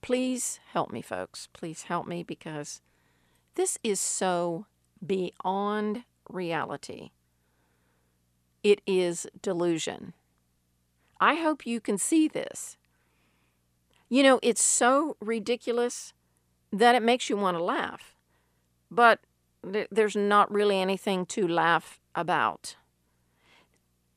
Please 0.00 0.60
help 0.72 0.92
me, 0.92 1.02
folks. 1.02 1.48
Please 1.52 1.82
help 1.82 2.06
me 2.06 2.22
because 2.22 2.80
this 3.54 3.78
is 3.82 4.00
so 4.00 4.66
beyond 5.04 6.04
reality. 6.28 7.10
It 8.62 8.80
is 8.86 9.26
delusion. 9.40 10.14
I 11.20 11.34
hope 11.34 11.66
you 11.66 11.80
can 11.80 11.98
see 11.98 12.28
this. 12.28 12.76
You 14.08 14.22
know, 14.22 14.40
it's 14.42 14.62
so 14.62 15.16
ridiculous 15.20 16.12
that 16.72 16.94
it 16.94 17.02
makes 17.02 17.28
you 17.28 17.36
want 17.36 17.56
to 17.56 17.62
laugh. 17.62 18.14
But 18.90 19.20
th- 19.70 19.88
there's 19.90 20.16
not 20.16 20.52
really 20.52 20.78
anything 20.78 21.26
to 21.26 21.46
laugh 21.46 22.00
about. 22.14 22.76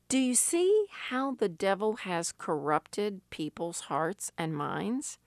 Do 0.08 0.18
you 0.18 0.34
see 0.34 0.86
how 1.08 1.34
the 1.34 1.48
devil 1.48 1.96
has 1.96 2.32
corrupted 2.32 3.20
people's 3.30 3.80
hearts 3.82 4.30
and 4.38 4.54
minds? 4.54 5.18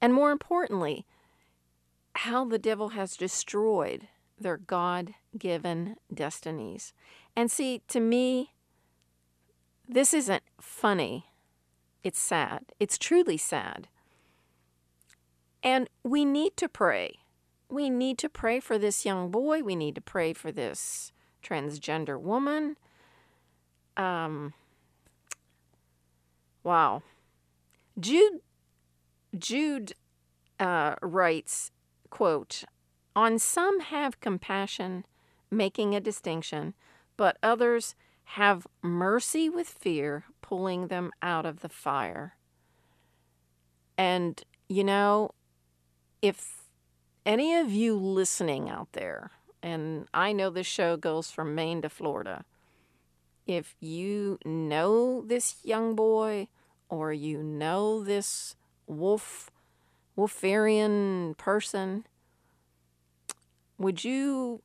And 0.00 0.12
more 0.12 0.32
importantly, 0.32 1.06
how 2.14 2.44
the 2.44 2.58
devil 2.58 2.90
has 2.90 3.16
destroyed 3.16 4.08
their 4.38 4.56
God 4.56 5.14
given 5.38 5.96
destinies. 6.12 6.92
And 7.36 7.50
see, 7.50 7.82
to 7.88 8.00
me, 8.00 8.52
this 9.88 10.12
isn't 10.12 10.42
funny. 10.60 11.26
It's 12.02 12.20
sad. 12.20 12.64
It's 12.80 12.98
truly 12.98 13.36
sad. 13.36 13.88
And 15.62 15.88
we 16.02 16.24
need 16.24 16.56
to 16.56 16.68
pray. 16.68 17.20
We 17.68 17.88
need 17.88 18.18
to 18.18 18.28
pray 18.28 18.60
for 18.60 18.78
this 18.78 19.04
young 19.04 19.30
boy. 19.30 19.62
We 19.62 19.76
need 19.76 19.94
to 19.94 20.00
pray 20.00 20.32
for 20.32 20.50
this 20.50 21.12
transgender 21.42 22.20
woman. 22.20 22.76
Um, 23.96 24.54
wow. 26.62 27.02
Jude 27.98 28.40
Jude 29.38 29.94
uh, 30.60 30.96
writes, 31.00 31.70
quote, 32.12 32.64
On 33.16 33.38
some 33.38 33.80
have 33.80 34.20
compassion, 34.20 35.06
making 35.50 35.94
a 35.94 36.00
distinction, 36.00 36.74
but 37.16 37.38
others 37.42 37.94
have 38.36 38.66
mercy 38.82 39.48
with 39.48 39.66
fear, 39.66 40.24
pulling 40.42 40.88
them 40.88 41.10
out 41.22 41.46
of 41.46 41.60
the 41.60 41.70
fire. 41.70 42.36
And, 43.96 44.42
you 44.68 44.84
know, 44.84 45.30
if 46.20 46.64
any 47.24 47.56
of 47.56 47.72
you 47.72 47.96
listening 47.96 48.68
out 48.68 48.92
there, 48.92 49.30
and 49.62 50.06
I 50.12 50.32
know 50.32 50.50
this 50.50 50.66
show 50.66 50.98
goes 50.98 51.30
from 51.30 51.54
Maine 51.54 51.80
to 51.80 51.88
Florida, 51.88 52.44
if 53.46 53.74
you 53.80 54.38
know 54.44 55.22
this 55.22 55.56
young 55.64 55.94
boy 55.94 56.48
or 56.90 57.10
you 57.10 57.42
know 57.42 58.04
this 58.04 58.54
wolf 58.86 59.50
wolfarian 60.16 61.36
person 61.38 62.06
would 63.78 64.04
you 64.04 64.62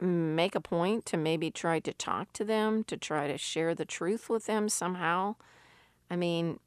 make 0.00 0.54
a 0.54 0.60
point 0.60 1.04
to 1.04 1.16
maybe 1.16 1.50
try 1.50 1.78
to 1.78 1.92
talk 1.92 2.32
to 2.32 2.44
them 2.44 2.82
to 2.84 2.96
try 2.96 3.26
to 3.26 3.36
share 3.36 3.74
the 3.74 3.84
truth 3.84 4.28
with 4.28 4.46
them 4.46 4.68
somehow 4.68 5.34
i 6.10 6.16
mean 6.16 6.58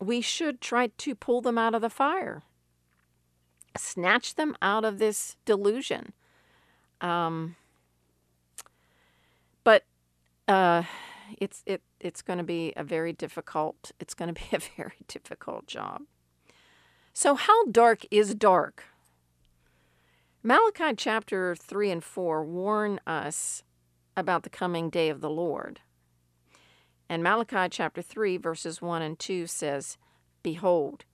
we 0.00 0.20
should 0.20 0.60
try 0.60 0.88
to 0.98 1.14
pull 1.14 1.40
them 1.40 1.56
out 1.56 1.74
of 1.74 1.80
the 1.80 1.90
fire 1.90 2.42
snatch 3.76 4.34
them 4.34 4.56
out 4.60 4.84
of 4.84 4.98
this 4.98 5.36
delusion 5.44 6.12
um, 7.00 7.56
but 9.62 9.84
uh, 10.48 10.84
it's 11.38 11.62
it 11.66 11.82
it's 12.00 12.22
going 12.22 12.38
to 12.38 12.44
be 12.44 12.72
a 12.76 12.84
very 12.84 13.12
difficult. 13.12 13.92
It's 14.00 14.14
going 14.14 14.32
to 14.32 14.40
be 14.40 14.48
a 14.56 14.60
very 14.76 14.98
difficult 15.08 15.66
job. 15.66 16.02
So 17.16 17.36
how 17.36 17.66
dark 17.66 18.04
is 18.10 18.34
dark? 18.34 18.86
Malachi 20.42 20.94
chapter 20.96 21.54
3 21.54 21.92
and 21.92 22.04
4 22.04 22.44
warn 22.44 22.98
us 23.06 23.62
about 24.16 24.42
the 24.42 24.50
coming 24.50 24.90
day 24.90 25.08
of 25.10 25.20
the 25.20 25.30
Lord. 25.30 25.78
And 27.08 27.22
Malachi 27.22 27.68
chapter 27.70 28.02
3 28.02 28.36
verses 28.36 28.82
1 28.82 29.00
and 29.00 29.16
2 29.16 29.46
says, 29.46 29.96
Behold, 30.42 31.04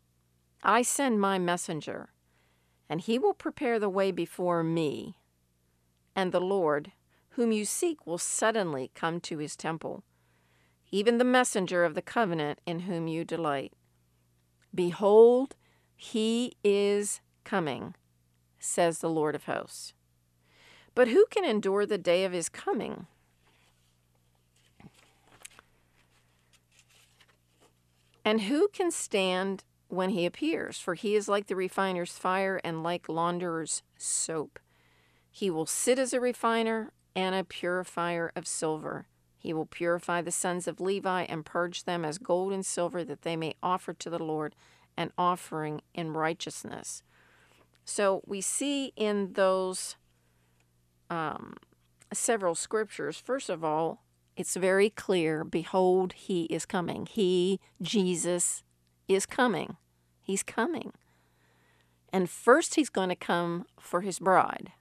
I 0.62 0.80
send 0.80 1.20
my 1.20 1.38
messenger, 1.38 2.08
and 2.88 3.02
he 3.02 3.18
will 3.18 3.34
prepare 3.34 3.78
the 3.78 3.90
way 3.90 4.10
before 4.10 4.64
me. 4.64 5.18
And 6.16 6.32
the 6.32 6.40
Lord, 6.40 6.92
whom 7.30 7.52
you 7.52 7.66
seek 7.66 8.06
will 8.06 8.18
suddenly 8.18 8.90
come 8.94 9.20
to 9.20 9.36
his 9.36 9.54
temple, 9.54 10.02
even 10.90 11.18
the 11.18 11.24
messenger 11.24 11.84
of 11.84 11.94
the 11.94 12.02
covenant 12.02 12.58
in 12.64 12.80
whom 12.80 13.06
you 13.06 13.22
delight. 13.22 13.74
Behold, 14.74 15.56
he 16.02 16.56
is 16.64 17.20
coming, 17.44 17.94
says 18.58 19.00
the 19.00 19.10
Lord 19.10 19.34
of 19.34 19.44
hosts. 19.44 19.92
But 20.94 21.08
who 21.08 21.26
can 21.30 21.44
endure 21.44 21.84
the 21.84 21.98
day 21.98 22.24
of 22.24 22.32
his 22.32 22.48
coming? 22.48 23.06
And 28.24 28.42
who 28.42 28.68
can 28.68 28.90
stand 28.90 29.64
when 29.88 30.08
he 30.08 30.24
appears? 30.24 30.78
For 30.78 30.94
he 30.94 31.14
is 31.14 31.28
like 31.28 31.48
the 31.48 31.54
refiner's 31.54 32.12
fire 32.12 32.62
and 32.64 32.82
like 32.82 33.06
launderer's 33.06 33.82
soap. 33.98 34.58
He 35.30 35.50
will 35.50 35.66
sit 35.66 35.98
as 35.98 36.14
a 36.14 36.20
refiner 36.20 36.92
and 37.14 37.34
a 37.34 37.44
purifier 37.44 38.32
of 38.34 38.46
silver. 38.46 39.06
He 39.36 39.52
will 39.52 39.66
purify 39.66 40.22
the 40.22 40.30
sons 40.30 40.66
of 40.66 40.80
Levi 40.80 41.24
and 41.24 41.44
purge 41.44 41.84
them 41.84 42.06
as 42.06 42.16
gold 42.16 42.54
and 42.54 42.64
silver, 42.64 43.04
that 43.04 43.20
they 43.20 43.36
may 43.36 43.54
offer 43.62 43.92
to 43.92 44.08
the 44.08 44.18
Lord 44.18 44.56
an 44.96 45.12
offering 45.16 45.82
in 45.94 46.12
righteousness. 46.12 47.02
So 47.84 48.22
we 48.26 48.40
see 48.40 48.92
in 48.96 49.32
those 49.32 49.96
um, 51.08 51.56
several 52.12 52.54
scriptures, 52.54 53.18
first 53.18 53.48
of 53.48 53.64
all, 53.64 54.02
It's 54.40 54.56
very 54.56 54.88
clear. 54.88 55.44
Behold, 55.44 56.14
he 56.14 56.44
is 56.44 56.64
coming. 56.64 57.04
He, 57.04 57.60
Jesus, 57.82 58.62
is 59.06 59.26
coming. 59.26 59.76
He's 60.22 60.42
coming. 60.42 60.92
And 62.10 62.30
first, 62.30 62.76
he's 62.76 62.88
going 62.88 63.10
to 63.10 63.16
come 63.16 63.66
for 63.78 64.00
his 64.00 64.18
bride. 64.18 64.72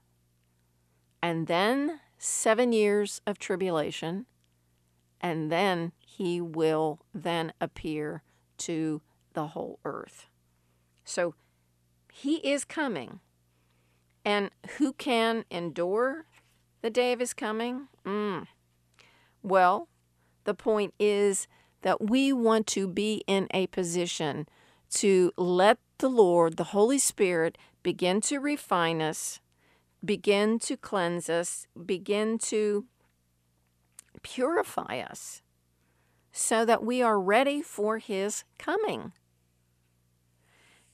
And 1.22 1.46
then 1.46 2.00
seven 2.16 2.72
years 2.72 3.20
of 3.26 3.38
tribulation. 3.38 4.24
And 5.20 5.52
then 5.52 5.92
he 5.98 6.40
will 6.40 7.00
then 7.12 7.52
appear 7.60 8.22
to 8.58 9.02
the 9.40 9.48
whole 9.48 9.78
earth. 9.86 10.26
So 11.02 11.34
he 12.12 12.36
is 12.36 12.64
coming. 12.66 13.20
And 14.22 14.50
who 14.76 14.92
can 14.92 15.44
endure 15.50 16.26
the 16.82 16.90
day 16.90 17.14
of 17.14 17.20
his 17.20 17.32
coming? 17.32 17.88
Mm. 18.04 18.46
Well, 19.42 19.88
the 20.44 20.52
point 20.52 20.92
is 20.98 21.48
that 21.80 22.10
we 22.10 22.34
want 22.34 22.66
to 22.68 22.86
be 22.86 23.24
in 23.26 23.48
a 23.52 23.66
position 23.68 24.46
to 24.90 25.32
let 25.38 25.78
the 25.98 26.10
Lord, 26.10 26.58
the 26.58 26.74
Holy 26.74 26.98
Spirit, 26.98 27.56
begin 27.82 28.20
to 28.22 28.38
refine 28.38 29.00
us, 29.00 29.40
begin 30.04 30.58
to 30.58 30.76
cleanse 30.76 31.30
us, 31.30 31.66
begin 31.86 32.36
to 32.38 32.84
purify 34.22 35.00
us 35.00 35.40
so 36.30 36.66
that 36.66 36.84
we 36.84 37.00
are 37.00 37.18
ready 37.18 37.62
for 37.62 37.96
his 37.96 38.44
coming. 38.58 39.12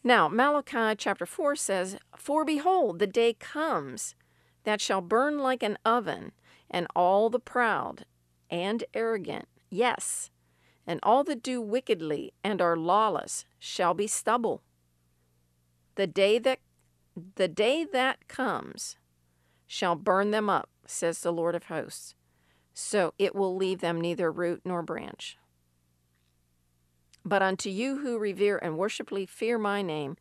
Now, 0.06 0.28
Malachi 0.28 0.94
chapter 0.96 1.26
4 1.26 1.56
says, 1.56 1.96
For 2.16 2.44
behold, 2.44 3.00
the 3.00 3.08
day 3.08 3.32
comes 3.32 4.14
that 4.62 4.80
shall 4.80 5.00
burn 5.00 5.36
like 5.36 5.64
an 5.64 5.78
oven, 5.84 6.30
and 6.70 6.86
all 6.94 7.28
the 7.28 7.40
proud 7.40 8.04
and 8.48 8.84
arrogant, 8.94 9.48
yes, 9.68 10.30
and 10.86 11.00
all 11.02 11.24
that 11.24 11.42
do 11.42 11.60
wickedly 11.60 12.32
and 12.44 12.62
are 12.62 12.76
lawless 12.76 13.46
shall 13.58 13.94
be 13.94 14.06
stubble. 14.06 14.62
The 15.96 16.06
day 16.06 16.38
that 16.38 16.60
the 17.34 17.48
day 17.48 17.84
that 17.84 18.28
comes 18.28 18.96
shall 19.66 19.96
burn 19.96 20.30
them 20.30 20.48
up, 20.48 20.68
says 20.86 21.18
the 21.18 21.32
Lord 21.32 21.56
of 21.56 21.64
hosts. 21.64 22.14
So 22.74 23.12
it 23.18 23.34
will 23.34 23.56
leave 23.56 23.80
them 23.80 24.00
neither 24.00 24.30
root 24.30 24.60
nor 24.64 24.82
branch. 24.82 25.36
But 27.26 27.42
unto 27.42 27.68
you 27.68 27.98
who 27.98 28.20
revere 28.20 28.56
and 28.56 28.78
worshipfully 28.78 29.26
fear 29.26 29.58
my 29.58 29.82
name, 29.82 30.16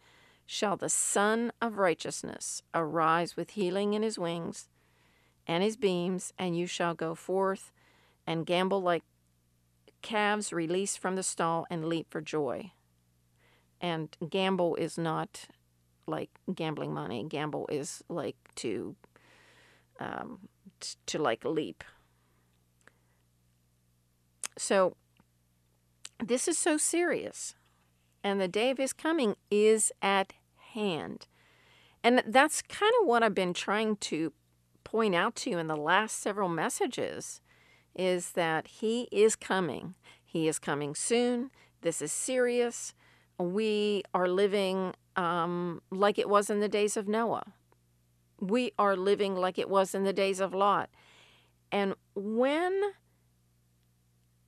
shall 0.47 0.75
the 0.75 0.89
Sun 0.89 1.51
of 1.61 1.77
Righteousness 1.77 2.63
arise 2.73 3.37
with 3.37 3.51
healing 3.51 3.93
in 3.93 4.01
his 4.01 4.17
wings 4.17 4.69
and 5.45 5.63
his 5.63 5.77
beams, 5.77 6.33
and 6.39 6.57
you 6.57 6.65
shall 6.65 6.95
go 6.95 7.13
forth 7.13 7.71
and 8.25 8.43
gambol 8.43 8.81
like 8.81 9.03
calves 10.01 10.51
released 10.51 10.97
from 10.97 11.15
the 11.15 11.21
stall 11.21 11.67
and 11.69 11.85
leap 11.85 12.07
for 12.09 12.21
joy. 12.21 12.71
And 13.79 14.17
gamble 14.27 14.73
is 14.75 14.97
not 14.97 15.45
like 16.07 16.31
gambling 16.55 16.91
money. 16.91 17.23
Gamble 17.23 17.67
is 17.71 18.03
like 18.09 18.35
to 18.55 18.95
um, 19.99 20.39
t- 20.79 20.95
to 21.05 21.19
like 21.19 21.45
leap. 21.45 21.83
So 24.57 24.95
this 26.23 26.47
is 26.47 26.57
so 26.57 26.77
serious. 26.77 27.55
And 28.23 28.41
the 28.41 28.47
day 28.47 28.71
of 28.71 28.77
his 28.77 28.93
coming 28.93 29.35
is 29.51 29.91
at 30.01 30.33
hand. 30.73 31.27
And 32.03 32.23
that's 32.27 32.61
kind 32.61 32.91
of 33.01 33.07
what 33.07 33.23
I've 33.23 33.35
been 33.35 33.53
trying 33.53 33.97
to 33.97 34.33
point 34.83 35.15
out 35.15 35.35
to 35.35 35.49
you 35.49 35.57
in 35.57 35.67
the 35.67 35.75
last 35.75 36.21
several 36.21 36.49
messages 36.49 37.41
is 37.95 38.33
that 38.33 38.67
he 38.67 39.07
is 39.11 39.35
coming. 39.35 39.95
He 40.23 40.47
is 40.47 40.59
coming 40.59 40.95
soon. 40.95 41.49
This 41.81 42.01
is 42.01 42.11
serious. 42.11 42.93
We 43.39 44.03
are 44.13 44.27
living 44.27 44.93
um, 45.15 45.81
like 45.91 46.19
it 46.19 46.29
was 46.29 46.49
in 46.49 46.59
the 46.59 46.69
days 46.69 46.97
of 46.97 47.07
Noah. 47.07 47.53
We 48.39 48.71
are 48.77 48.95
living 48.95 49.35
like 49.35 49.57
it 49.57 49.69
was 49.69 49.95
in 49.95 50.03
the 50.03 50.13
days 50.13 50.39
of 50.39 50.53
Lot. 50.53 50.89
And 51.71 51.95
when 52.15 52.81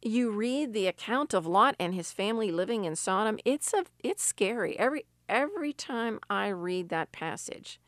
you 0.07 0.31
read 0.31 0.73
the 0.73 0.87
account 0.87 1.33
of 1.33 1.45
Lot 1.45 1.75
and 1.79 1.93
his 1.93 2.11
family 2.11 2.51
living 2.51 2.85
in 2.85 2.95
Sodom, 2.95 3.39
it's 3.45 3.73
a 3.73 3.85
it's 4.03 4.23
scary. 4.23 4.77
Every 4.79 5.05
every 5.29 5.73
time 5.73 6.19
I 6.29 6.47
read 6.47 6.89
that 6.89 7.11
passage, 7.11 7.79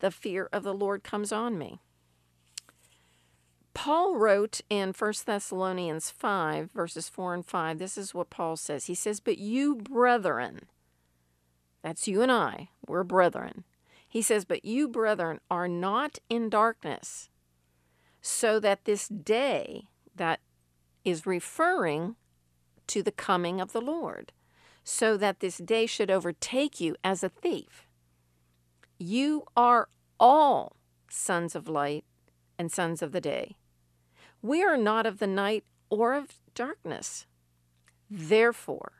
the 0.00 0.10
fear 0.10 0.48
of 0.52 0.62
the 0.62 0.74
Lord 0.74 1.02
comes 1.02 1.32
on 1.32 1.58
me. 1.58 1.80
Paul 3.74 4.16
wrote 4.16 4.62
in 4.70 4.94
1 4.98 5.12
Thessalonians 5.26 6.10
5, 6.10 6.70
verses 6.72 7.10
4 7.10 7.34
and 7.34 7.44
5, 7.44 7.78
this 7.78 7.98
is 7.98 8.14
what 8.14 8.30
Paul 8.30 8.56
says. 8.56 8.86
He 8.86 8.94
says, 8.94 9.20
But 9.20 9.36
you, 9.36 9.76
brethren, 9.76 10.62
that's 11.82 12.08
you 12.08 12.22
and 12.22 12.32
I, 12.32 12.70
we're 12.88 13.04
brethren. 13.04 13.64
He 14.08 14.22
says, 14.22 14.46
But 14.46 14.64
you, 14.64 14.88
brethren, 14.88 15.40
are 15.50 15.68
not 15.68 16.18
in 16.30 16.48
darkness, 16.48 17.28
so 18.22 18.58
that 18.60 18.86
this 18.86 19.08
day 19.08 19.88
that 20.14 20.40
is 21.06 21.24
referring 21.24 22.16
to 22.88 23.00
the 23.00 23.12
coming 23.12 23.60
of 23.60 23.72
the 23.72 23.80
Lord, 23.80 24.32
so 24.82 25.16
that 25.16 25.38
this 25.38 25.58
day 25.58 25.86
should 25.86 26.10
overtake 26.10 26.80
you 26.80 26.96
as 27.04 27.22
a 27.22 27.28
thief. 27.28 27.86
You 28.98 29.44
are 29.56 29.88
all 30.18 30.76
sons 31.08 31.54
of 31.54 31.68
light 31.68 32.04
and 32.58 32.72
sons 32.72 33.02
of 33.02 33.12
the 33.12 33.20
day. 33.20 33.56
We 34.42 34.64
are 34.64 34.76
not 34.76 35.06
of 35.06 35.18
the 35.18 35.28
night 35.28 35.64
or 35.90 36.14
of 36.14 36.40
darkness. 36.54 37.26
Therefore, 38.10 38.92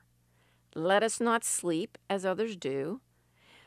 let 0.76 1.02
us 1.02 1.20
not 1.20 1.44
sleep 1.44 1.98
as 2.08 2.24
others 2.24 2.56
do, 2.56 3.00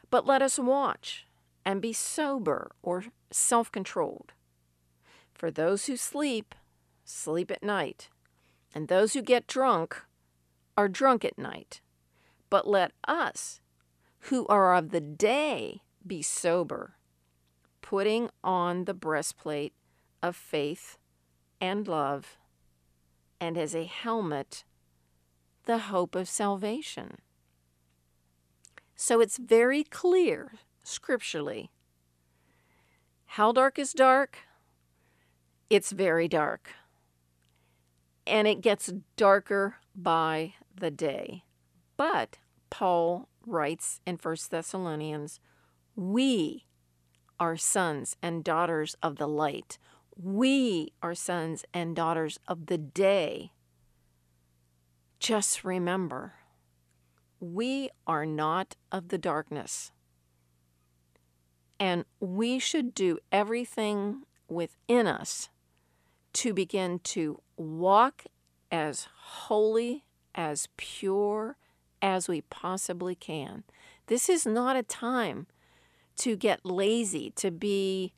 but 0.09 0.25
let 0.25 0.41
us 0.41 0.57
watch 0.57 1.25
and 1.65 1.81
be 1.81 1.91
sober 1.91 2.71
or 2.81 3.03
self 3.31 3.69
controlled. 3.69 4.31
For 5.33 5.51
those 5.51 5.87
who 5.87 5.97
sleep, 5.97 6.55
sleep 7.03 7.51
at 7.51 7.63
night 7.63 8.09
and 8.73 8.87
those 8.87 9.13
who 9.13 9.21
get 9.21 9.47
drunk 9.47 10.03
are 10.77 10.87
drunk 10.87 11.25
at 11.25 11.37
night. 11.37 11.81
But 12.49 12.67
let 12.67 12.91
us, 13.07 13.61
who 14.21 14.47
are 14.47 14.75
of 14.75 14.89
the 14.89 15.01
day, 15.01 15.81
be 16.05 16.21
sober, 16.21 16.95
putting 17.81 18.29
on 18.43 18.85
the 18.85 18.93
breastplate 18.93 19.73
of 20.21 20.35
faith 20.35 20.97
and 21.61 21.87
love, 21.87 22.37
and 23.39 23.57
as 23.57 23.75
a 23.75 23.85
helmet, 23.85 24.63
the 25.65 25.77
hope 25.77 26.15
of 26.15 26.27
salvation. 26.27 27.17
So 28.95 29.21
it's 29.21 29.37
very 29.37 29.83
clear 29.83 30.53
scripturally. 30.83 31.69
How 33.25 33.51
dark 33.51 33.77
is 33.77 33.93
dark? 33.93 34.39
It's 35.69 35.91
very 35.91 36.27
dark 36.27 36.71
and 38.29 38.47
it 38.47 38.61
gets 38.61 38.91
darker 39.17 39.77
by 39.95 40.53
the 40.75 40.91
day. 40.91 41.43
But 41.97 42.37
Paul 42.69 43.27
writes 43.45 43.99
in 44.05 44.17
1 44.17 44.35
Thessalonians, 44.49 45.39
we 45.95 46.65
are 47.39 47.57
sons 47.57 48.15
and 48.21 48.43
daughters 48.43 48.95
of 49.01 49.17
the 49.17 49.27
light. 49.27 49.77
We 50.15 50.93
are 51.01 51.15
sons 51.15 51.65
and 51.73 51.95
daughters 51.95 52.39
of 52.47 52.67
the 52.67 52.77
day. 52.77 53.51
Just 55.19 55.63
remember, 55.63 56.33
we 57.39 57.89
are 58.05 58.25
not 58.25 58.75
of 58.91 59.09
the 59.09 59.17
darkness. 59.17 59.91
And 61.79 62.05
we 62.19 62.59
should 62.59 62.93
do 62.93 63.19
everything 63.31 64.23
within 64.49 65.07
us 65.07 65.49
to 66.33 66.53
begin 66.53 66.99
to 66.99 67.41
walk 67.57 68.23
as 68.71 69.07
holy, 69.15 70.05
as 70.35 70.67
pure 70.77 71.57
as 72.01 72.27
we 72.27 72.41
possibly 72.41 73.15
can. 73.15 73.63
This 74.07 74.29
is 74.29 74.45
not 74.45 74.75
a 74.75 74.83
time 74.83 75.47
to 76.17 76.35
get 76.35 76.65
lazy, 76.65 77.31
to 77.35 77.51
be 77.51 78.13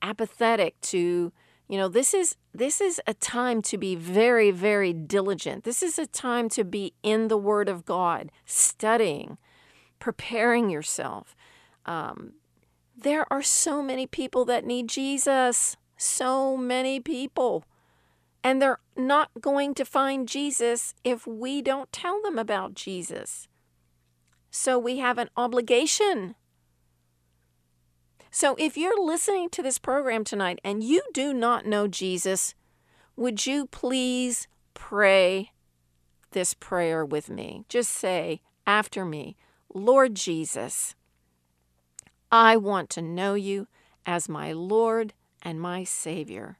apathetic, 0.00 0.80
to 0.80 1.32
you 1.68 1.78
know, 1.78 1.88
this 1.88 2.12
is 2.12 2.36
this 2.52 2.82
is 2.82 3.00
a 3.06 3.14
time 3.14 3.62
to 3.62 3.78
be 3.78 3.94
very 3.94 4.50
very 4.50 4.92
diligent. 4.92 5.64
This 5.64 5.82
is 5.82 5.98
a 5.98 6.06
time 6.06 6.48
to 6.50 6.64
be 6.64 6.92
in 7.02 7.28
the 7.28 7.38
word 7.38 7.68
of 7.68 7.86
God, 7.86 8.30
studying, 8.44 9.38
preparing 9.98 10.68
yourself. 10.68 11.34
Um, 11.86 12.34
there 12.94 13.26
are 13.32 13.42
so 13.42 13.82
many 13.82 14.06
people 14.06 14.44
that 14.44 14.66
need 14.66 14.88
Jesus. 14.88 15.76
So 16.04 16.56
many 16.56 16.98
people. 16.98 17.64
And 18.42 18.60
they're 18.60 18.80
not 18.96 19.30
going 19.40 19.72
to 19.74 19.84
find 19.84 20.26
Jesus 20.26 20.94
if 21.04 21.28
we 21.28 21.62
don't 21.62 21.92
tell 21.92 22.20
them 22.22 22.40
about 22.40 22.74
Jesus. 22.74 23.46
So 24.50 24.80
we 24.80 24.98
have 24.98 25.16
an 25.16 25.30
obligation. 25.36 26.34
So 28.32 28.56
if 28.58 28.76
you're 28.76 29.00
listening 29.00 29.48
to 29.50 29.62
this 29.62 29.78
program 29.78 30.24
tonight 30.24 30.58
and 30.64 30.82
you 30.82 31.02
do 31.14 31.32
not 31.32 31.66
know 31.66 31.86
Jesus, 31.86 32.56
would 33.14 33.46
you 33.46 33.68
please 33.68 34.48
pray 34.74 35.52
this 36.32 36.52
prayer 36.52 37.04
with 37.04 37.30
me? 37.30 37.64
Just 37.68 37.90
say 37.90 38.42
after 38.66 39.04
me, 39.04 39.36
Lord 39.72 40.16
Jesus, 40.16 40.96
I 42.32 42.56
want 42.56 42.90
to 42.90 43.02
know 43.02 43.34
you 43.34 43.68
as 44.04 44.28
my 44.28 44.50
Lord 44.50 45.14
and 45.42 45.60
my 45.60 45.84
Savior. 45.84 46.58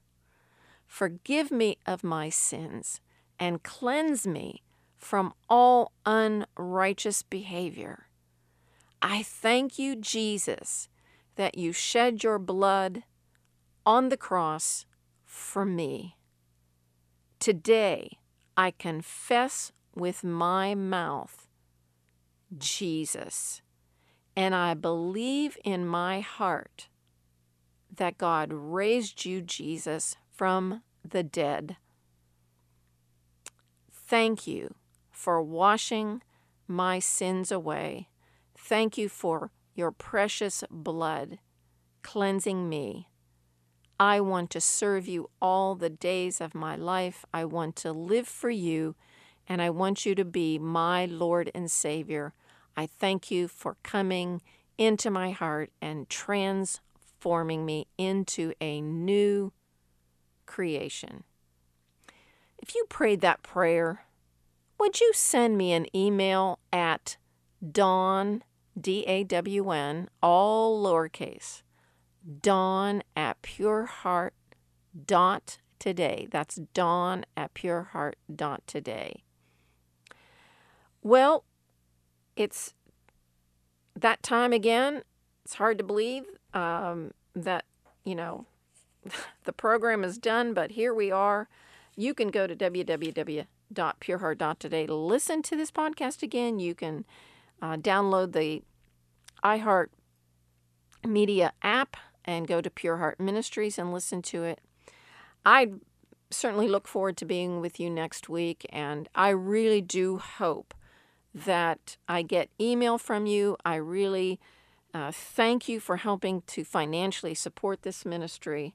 Forgive 0.85 1.51
me 1.51 1.77
of 1.85 2.03
my 2.03 2.29
sins 2.29 3.01
and 3.39 3.63
cleanse 3.63 4.27
me 4.27 4.61
from 4.97 5.33
all 5.49 5.91
unrighteous 6.05 7.23
behavior. 7.23 8.07
I 9.01 9.23
thank 9.23 9.79
you, 9.79 9.95
Jesus, 9.95 10.87
that 11.35 11.57
you 11.57 11.73
shed 11.73 12.23
your 12.23 12.39
blood 12.39 13.03
on 13.85 14.09
the 14.09 14.17
cross 14.17 14.85
for 15.25 15.65
me. 15.65 16.15
Today, 17.39 18.17
I 18.55 18.71
confess 18.71 19.71
with 19.95 20.23
my 20.23 20.75
mouth 20.75 21.47
Jesus, 22.57 23.61
and 24.35 24.55
I 24.55 24.73
believe 24.73 25.57
in 25.63 25.85
my 25.85 26.19
heart 26.19 26.87
that 27.97 28.17
God 28.17 28.51
raised 28.51 29.25
you, 29.25 29.41
Jesus, 29.41 30.15
from 30.31 30.81
the 31.07 31.23
dead. 31.23 31.77
Thank 33.91 34.47
you 34.47 34.75
for 35.11 35.41
washing 35.41 36.21
my 36.67 36.99
sins 36.99 37.51
away. 37.51 38.09
Thank 38.57 38.97
you 38.97 39.09
for 39.09 39.51
your 39.75 39.91
precious 39.91 40.63
blood 40.69 41.39
cleansing 42.03 42.69
me. 42.69 43.07
I 43.99 44.21
want 44.21 44.49
to 44.51 44.61
serve 44.61 45.07
you 45.07 45.29
all 45.41 45.75
the 45.75 45.89
days 45.89 46.41
of 46.41 46.53
my 46.53 46.75
life. 46.75 47.25
I 47.33 47.45
want 47.45 47.75
to 47.77 47.91
live 47.91 48.27
for 48.27 48.49
you, 48.49 48.95
and 49.47 49.61
I 49.61 49.69
want 49.69 50.05
you 50.05 50.13
to 50.15 50.25
be 50.25 50.59
my 50.59 51.05
Lord 51.05 51.51
and 51.55 51.71
Savior. 51.71 52.33
I 52.75 52.87
thank 52.87 53.31
you 53.31 53.47
for 53.47 53.77
coming 53.83 54.41
into 54.77 55.09
my 55.09 55.31
heart 55.31 55.71
and 55.81 56.09
transforming 57.23 57.65
me 57.65 57.87
into 57.97 58.53
a 58.59 58.81
new 58.81 59.53
creation. 60.45 61.23
If 62.61 62.75
you 62.75 62.85
prayed 62.89 63.21
that 63.21 63.43
prayer, 63.43 64.05
would 64.79 64.99
you 64.99 65.11
send 65.13 65.57
me 65.57 65.71
an 65.71 65.85
email 65.95 66.59
at 66.71 67.17
dawn, 67.71 68.43
D 68.79 69.05
A 69.07 69.23
W 69.23 69.71
N, 69.71 70.09
all 70.21 70.83
lowercase, 70.83 71.61
dawn 72.41 73.03
at 73.15 73.41
pureheart 73.41 74.31
dot 75.05 75.59
today. 75.79 76.27
That's 76.29 76.55
dawn 76.73 77.25
at 77.37 77.53
pureheart 77.53 78.13
dot 78.33 78.63
today. 78.67 79.23
Well, 81.01 81.45
it's 82.35 82.73
that 83.95 84.23
time 84.23 84.51
again. 84.51 85.03
It's 85.45 85.55
hard 85.55 85.77
to 85.77 85.83
believe 85.83 86.23
um, 86.53 87.11
that, 87.35 87.65
you 88.03 88.15
know, 88.15 88.45
the 89.43 89.53
program 89.53 90.03
is 90.03 90.17
done, 90.17 90.53
but 90.53 90.71
here 90.71 90.93
we 90.93 91.11
are. 91.11 91.47
You 91.95 92.13
can 92.13 92.27
go 92.29 92.45
to 92.47 92.55
www.pureheart.today 92.55 94.87
to 94.87 94.95
listen 94.95 95.41
to 95.43 95.55
this 95.55 95.71
podcast 95.71 96.23
again. 96.23 96.59
You 96.59 96.75
can 96.75 97.05
uh, 97.61 97.77
download 97.77 98.33
the 98.33 98.63
iHeart 99.43 99.87
Media 101.05 101.53
app 101.61 101.97
and 102.25 102.47
go 102.47 102.61
to 102.61 102.69
Pure 102.69 102.97
Heart 102.97 103.19
Ministries 103.19 103.77
and 103.77 103.93
listen 103.93 104.21
to 104.23 104.43
it. 104.43 104.59
I 105.45 105.73
certainly 106.31 106.67
look 106.67 106.87
forward 106.87 107.17
to 107.17 107.25
being 107.25 107.61
with 107.61 107.79
you 107.79 107.89
next 107.89 108.29
week, 108.29 108.65
and 108.69 109.09
I 109.13 109.29
really 109.29 109.81
do 109.81 110.17
hope 110.17 110.73
that 111.35 111.97
I 112.07 112.21
get 112.21 112.49
email 112.59 112.97
from 112.97 113.25
you. 113.25 113.57
I 113.65 113.75
really 113.75 114.39
uh, 114.93 115.11
thank 115.11 115.67
you 115.67 115.79
for 115.79 115.97
helping 115.97 116.41
to 116.47 116.63
financially 116.63 117.33
support 117.33 117.81
this 117.81 118.05
ministry. 118.05 118.73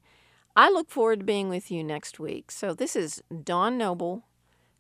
I 0.57 0.71
look 0.71 0.91
forward 0.91 1.21
to 1.21 1.25
being 1.25 1.49
with 1.49 1.71
you 1.71 1.85
next 1.85 2.19
week. 2.19 2.51
So, 2.51 2.75
this 2.75 2.97
is 2.97 3.23
Dawn 3.45 3.79
Noble 3.79 4.25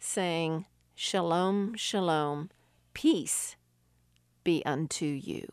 saying, 0.00 0.66
Shalom, 0.94 1.74
Shalom, 1.76 2.50
peace 2.92 3.56
be 4.42 4.64
unto 4.64 5.04
you. 5.04 5.46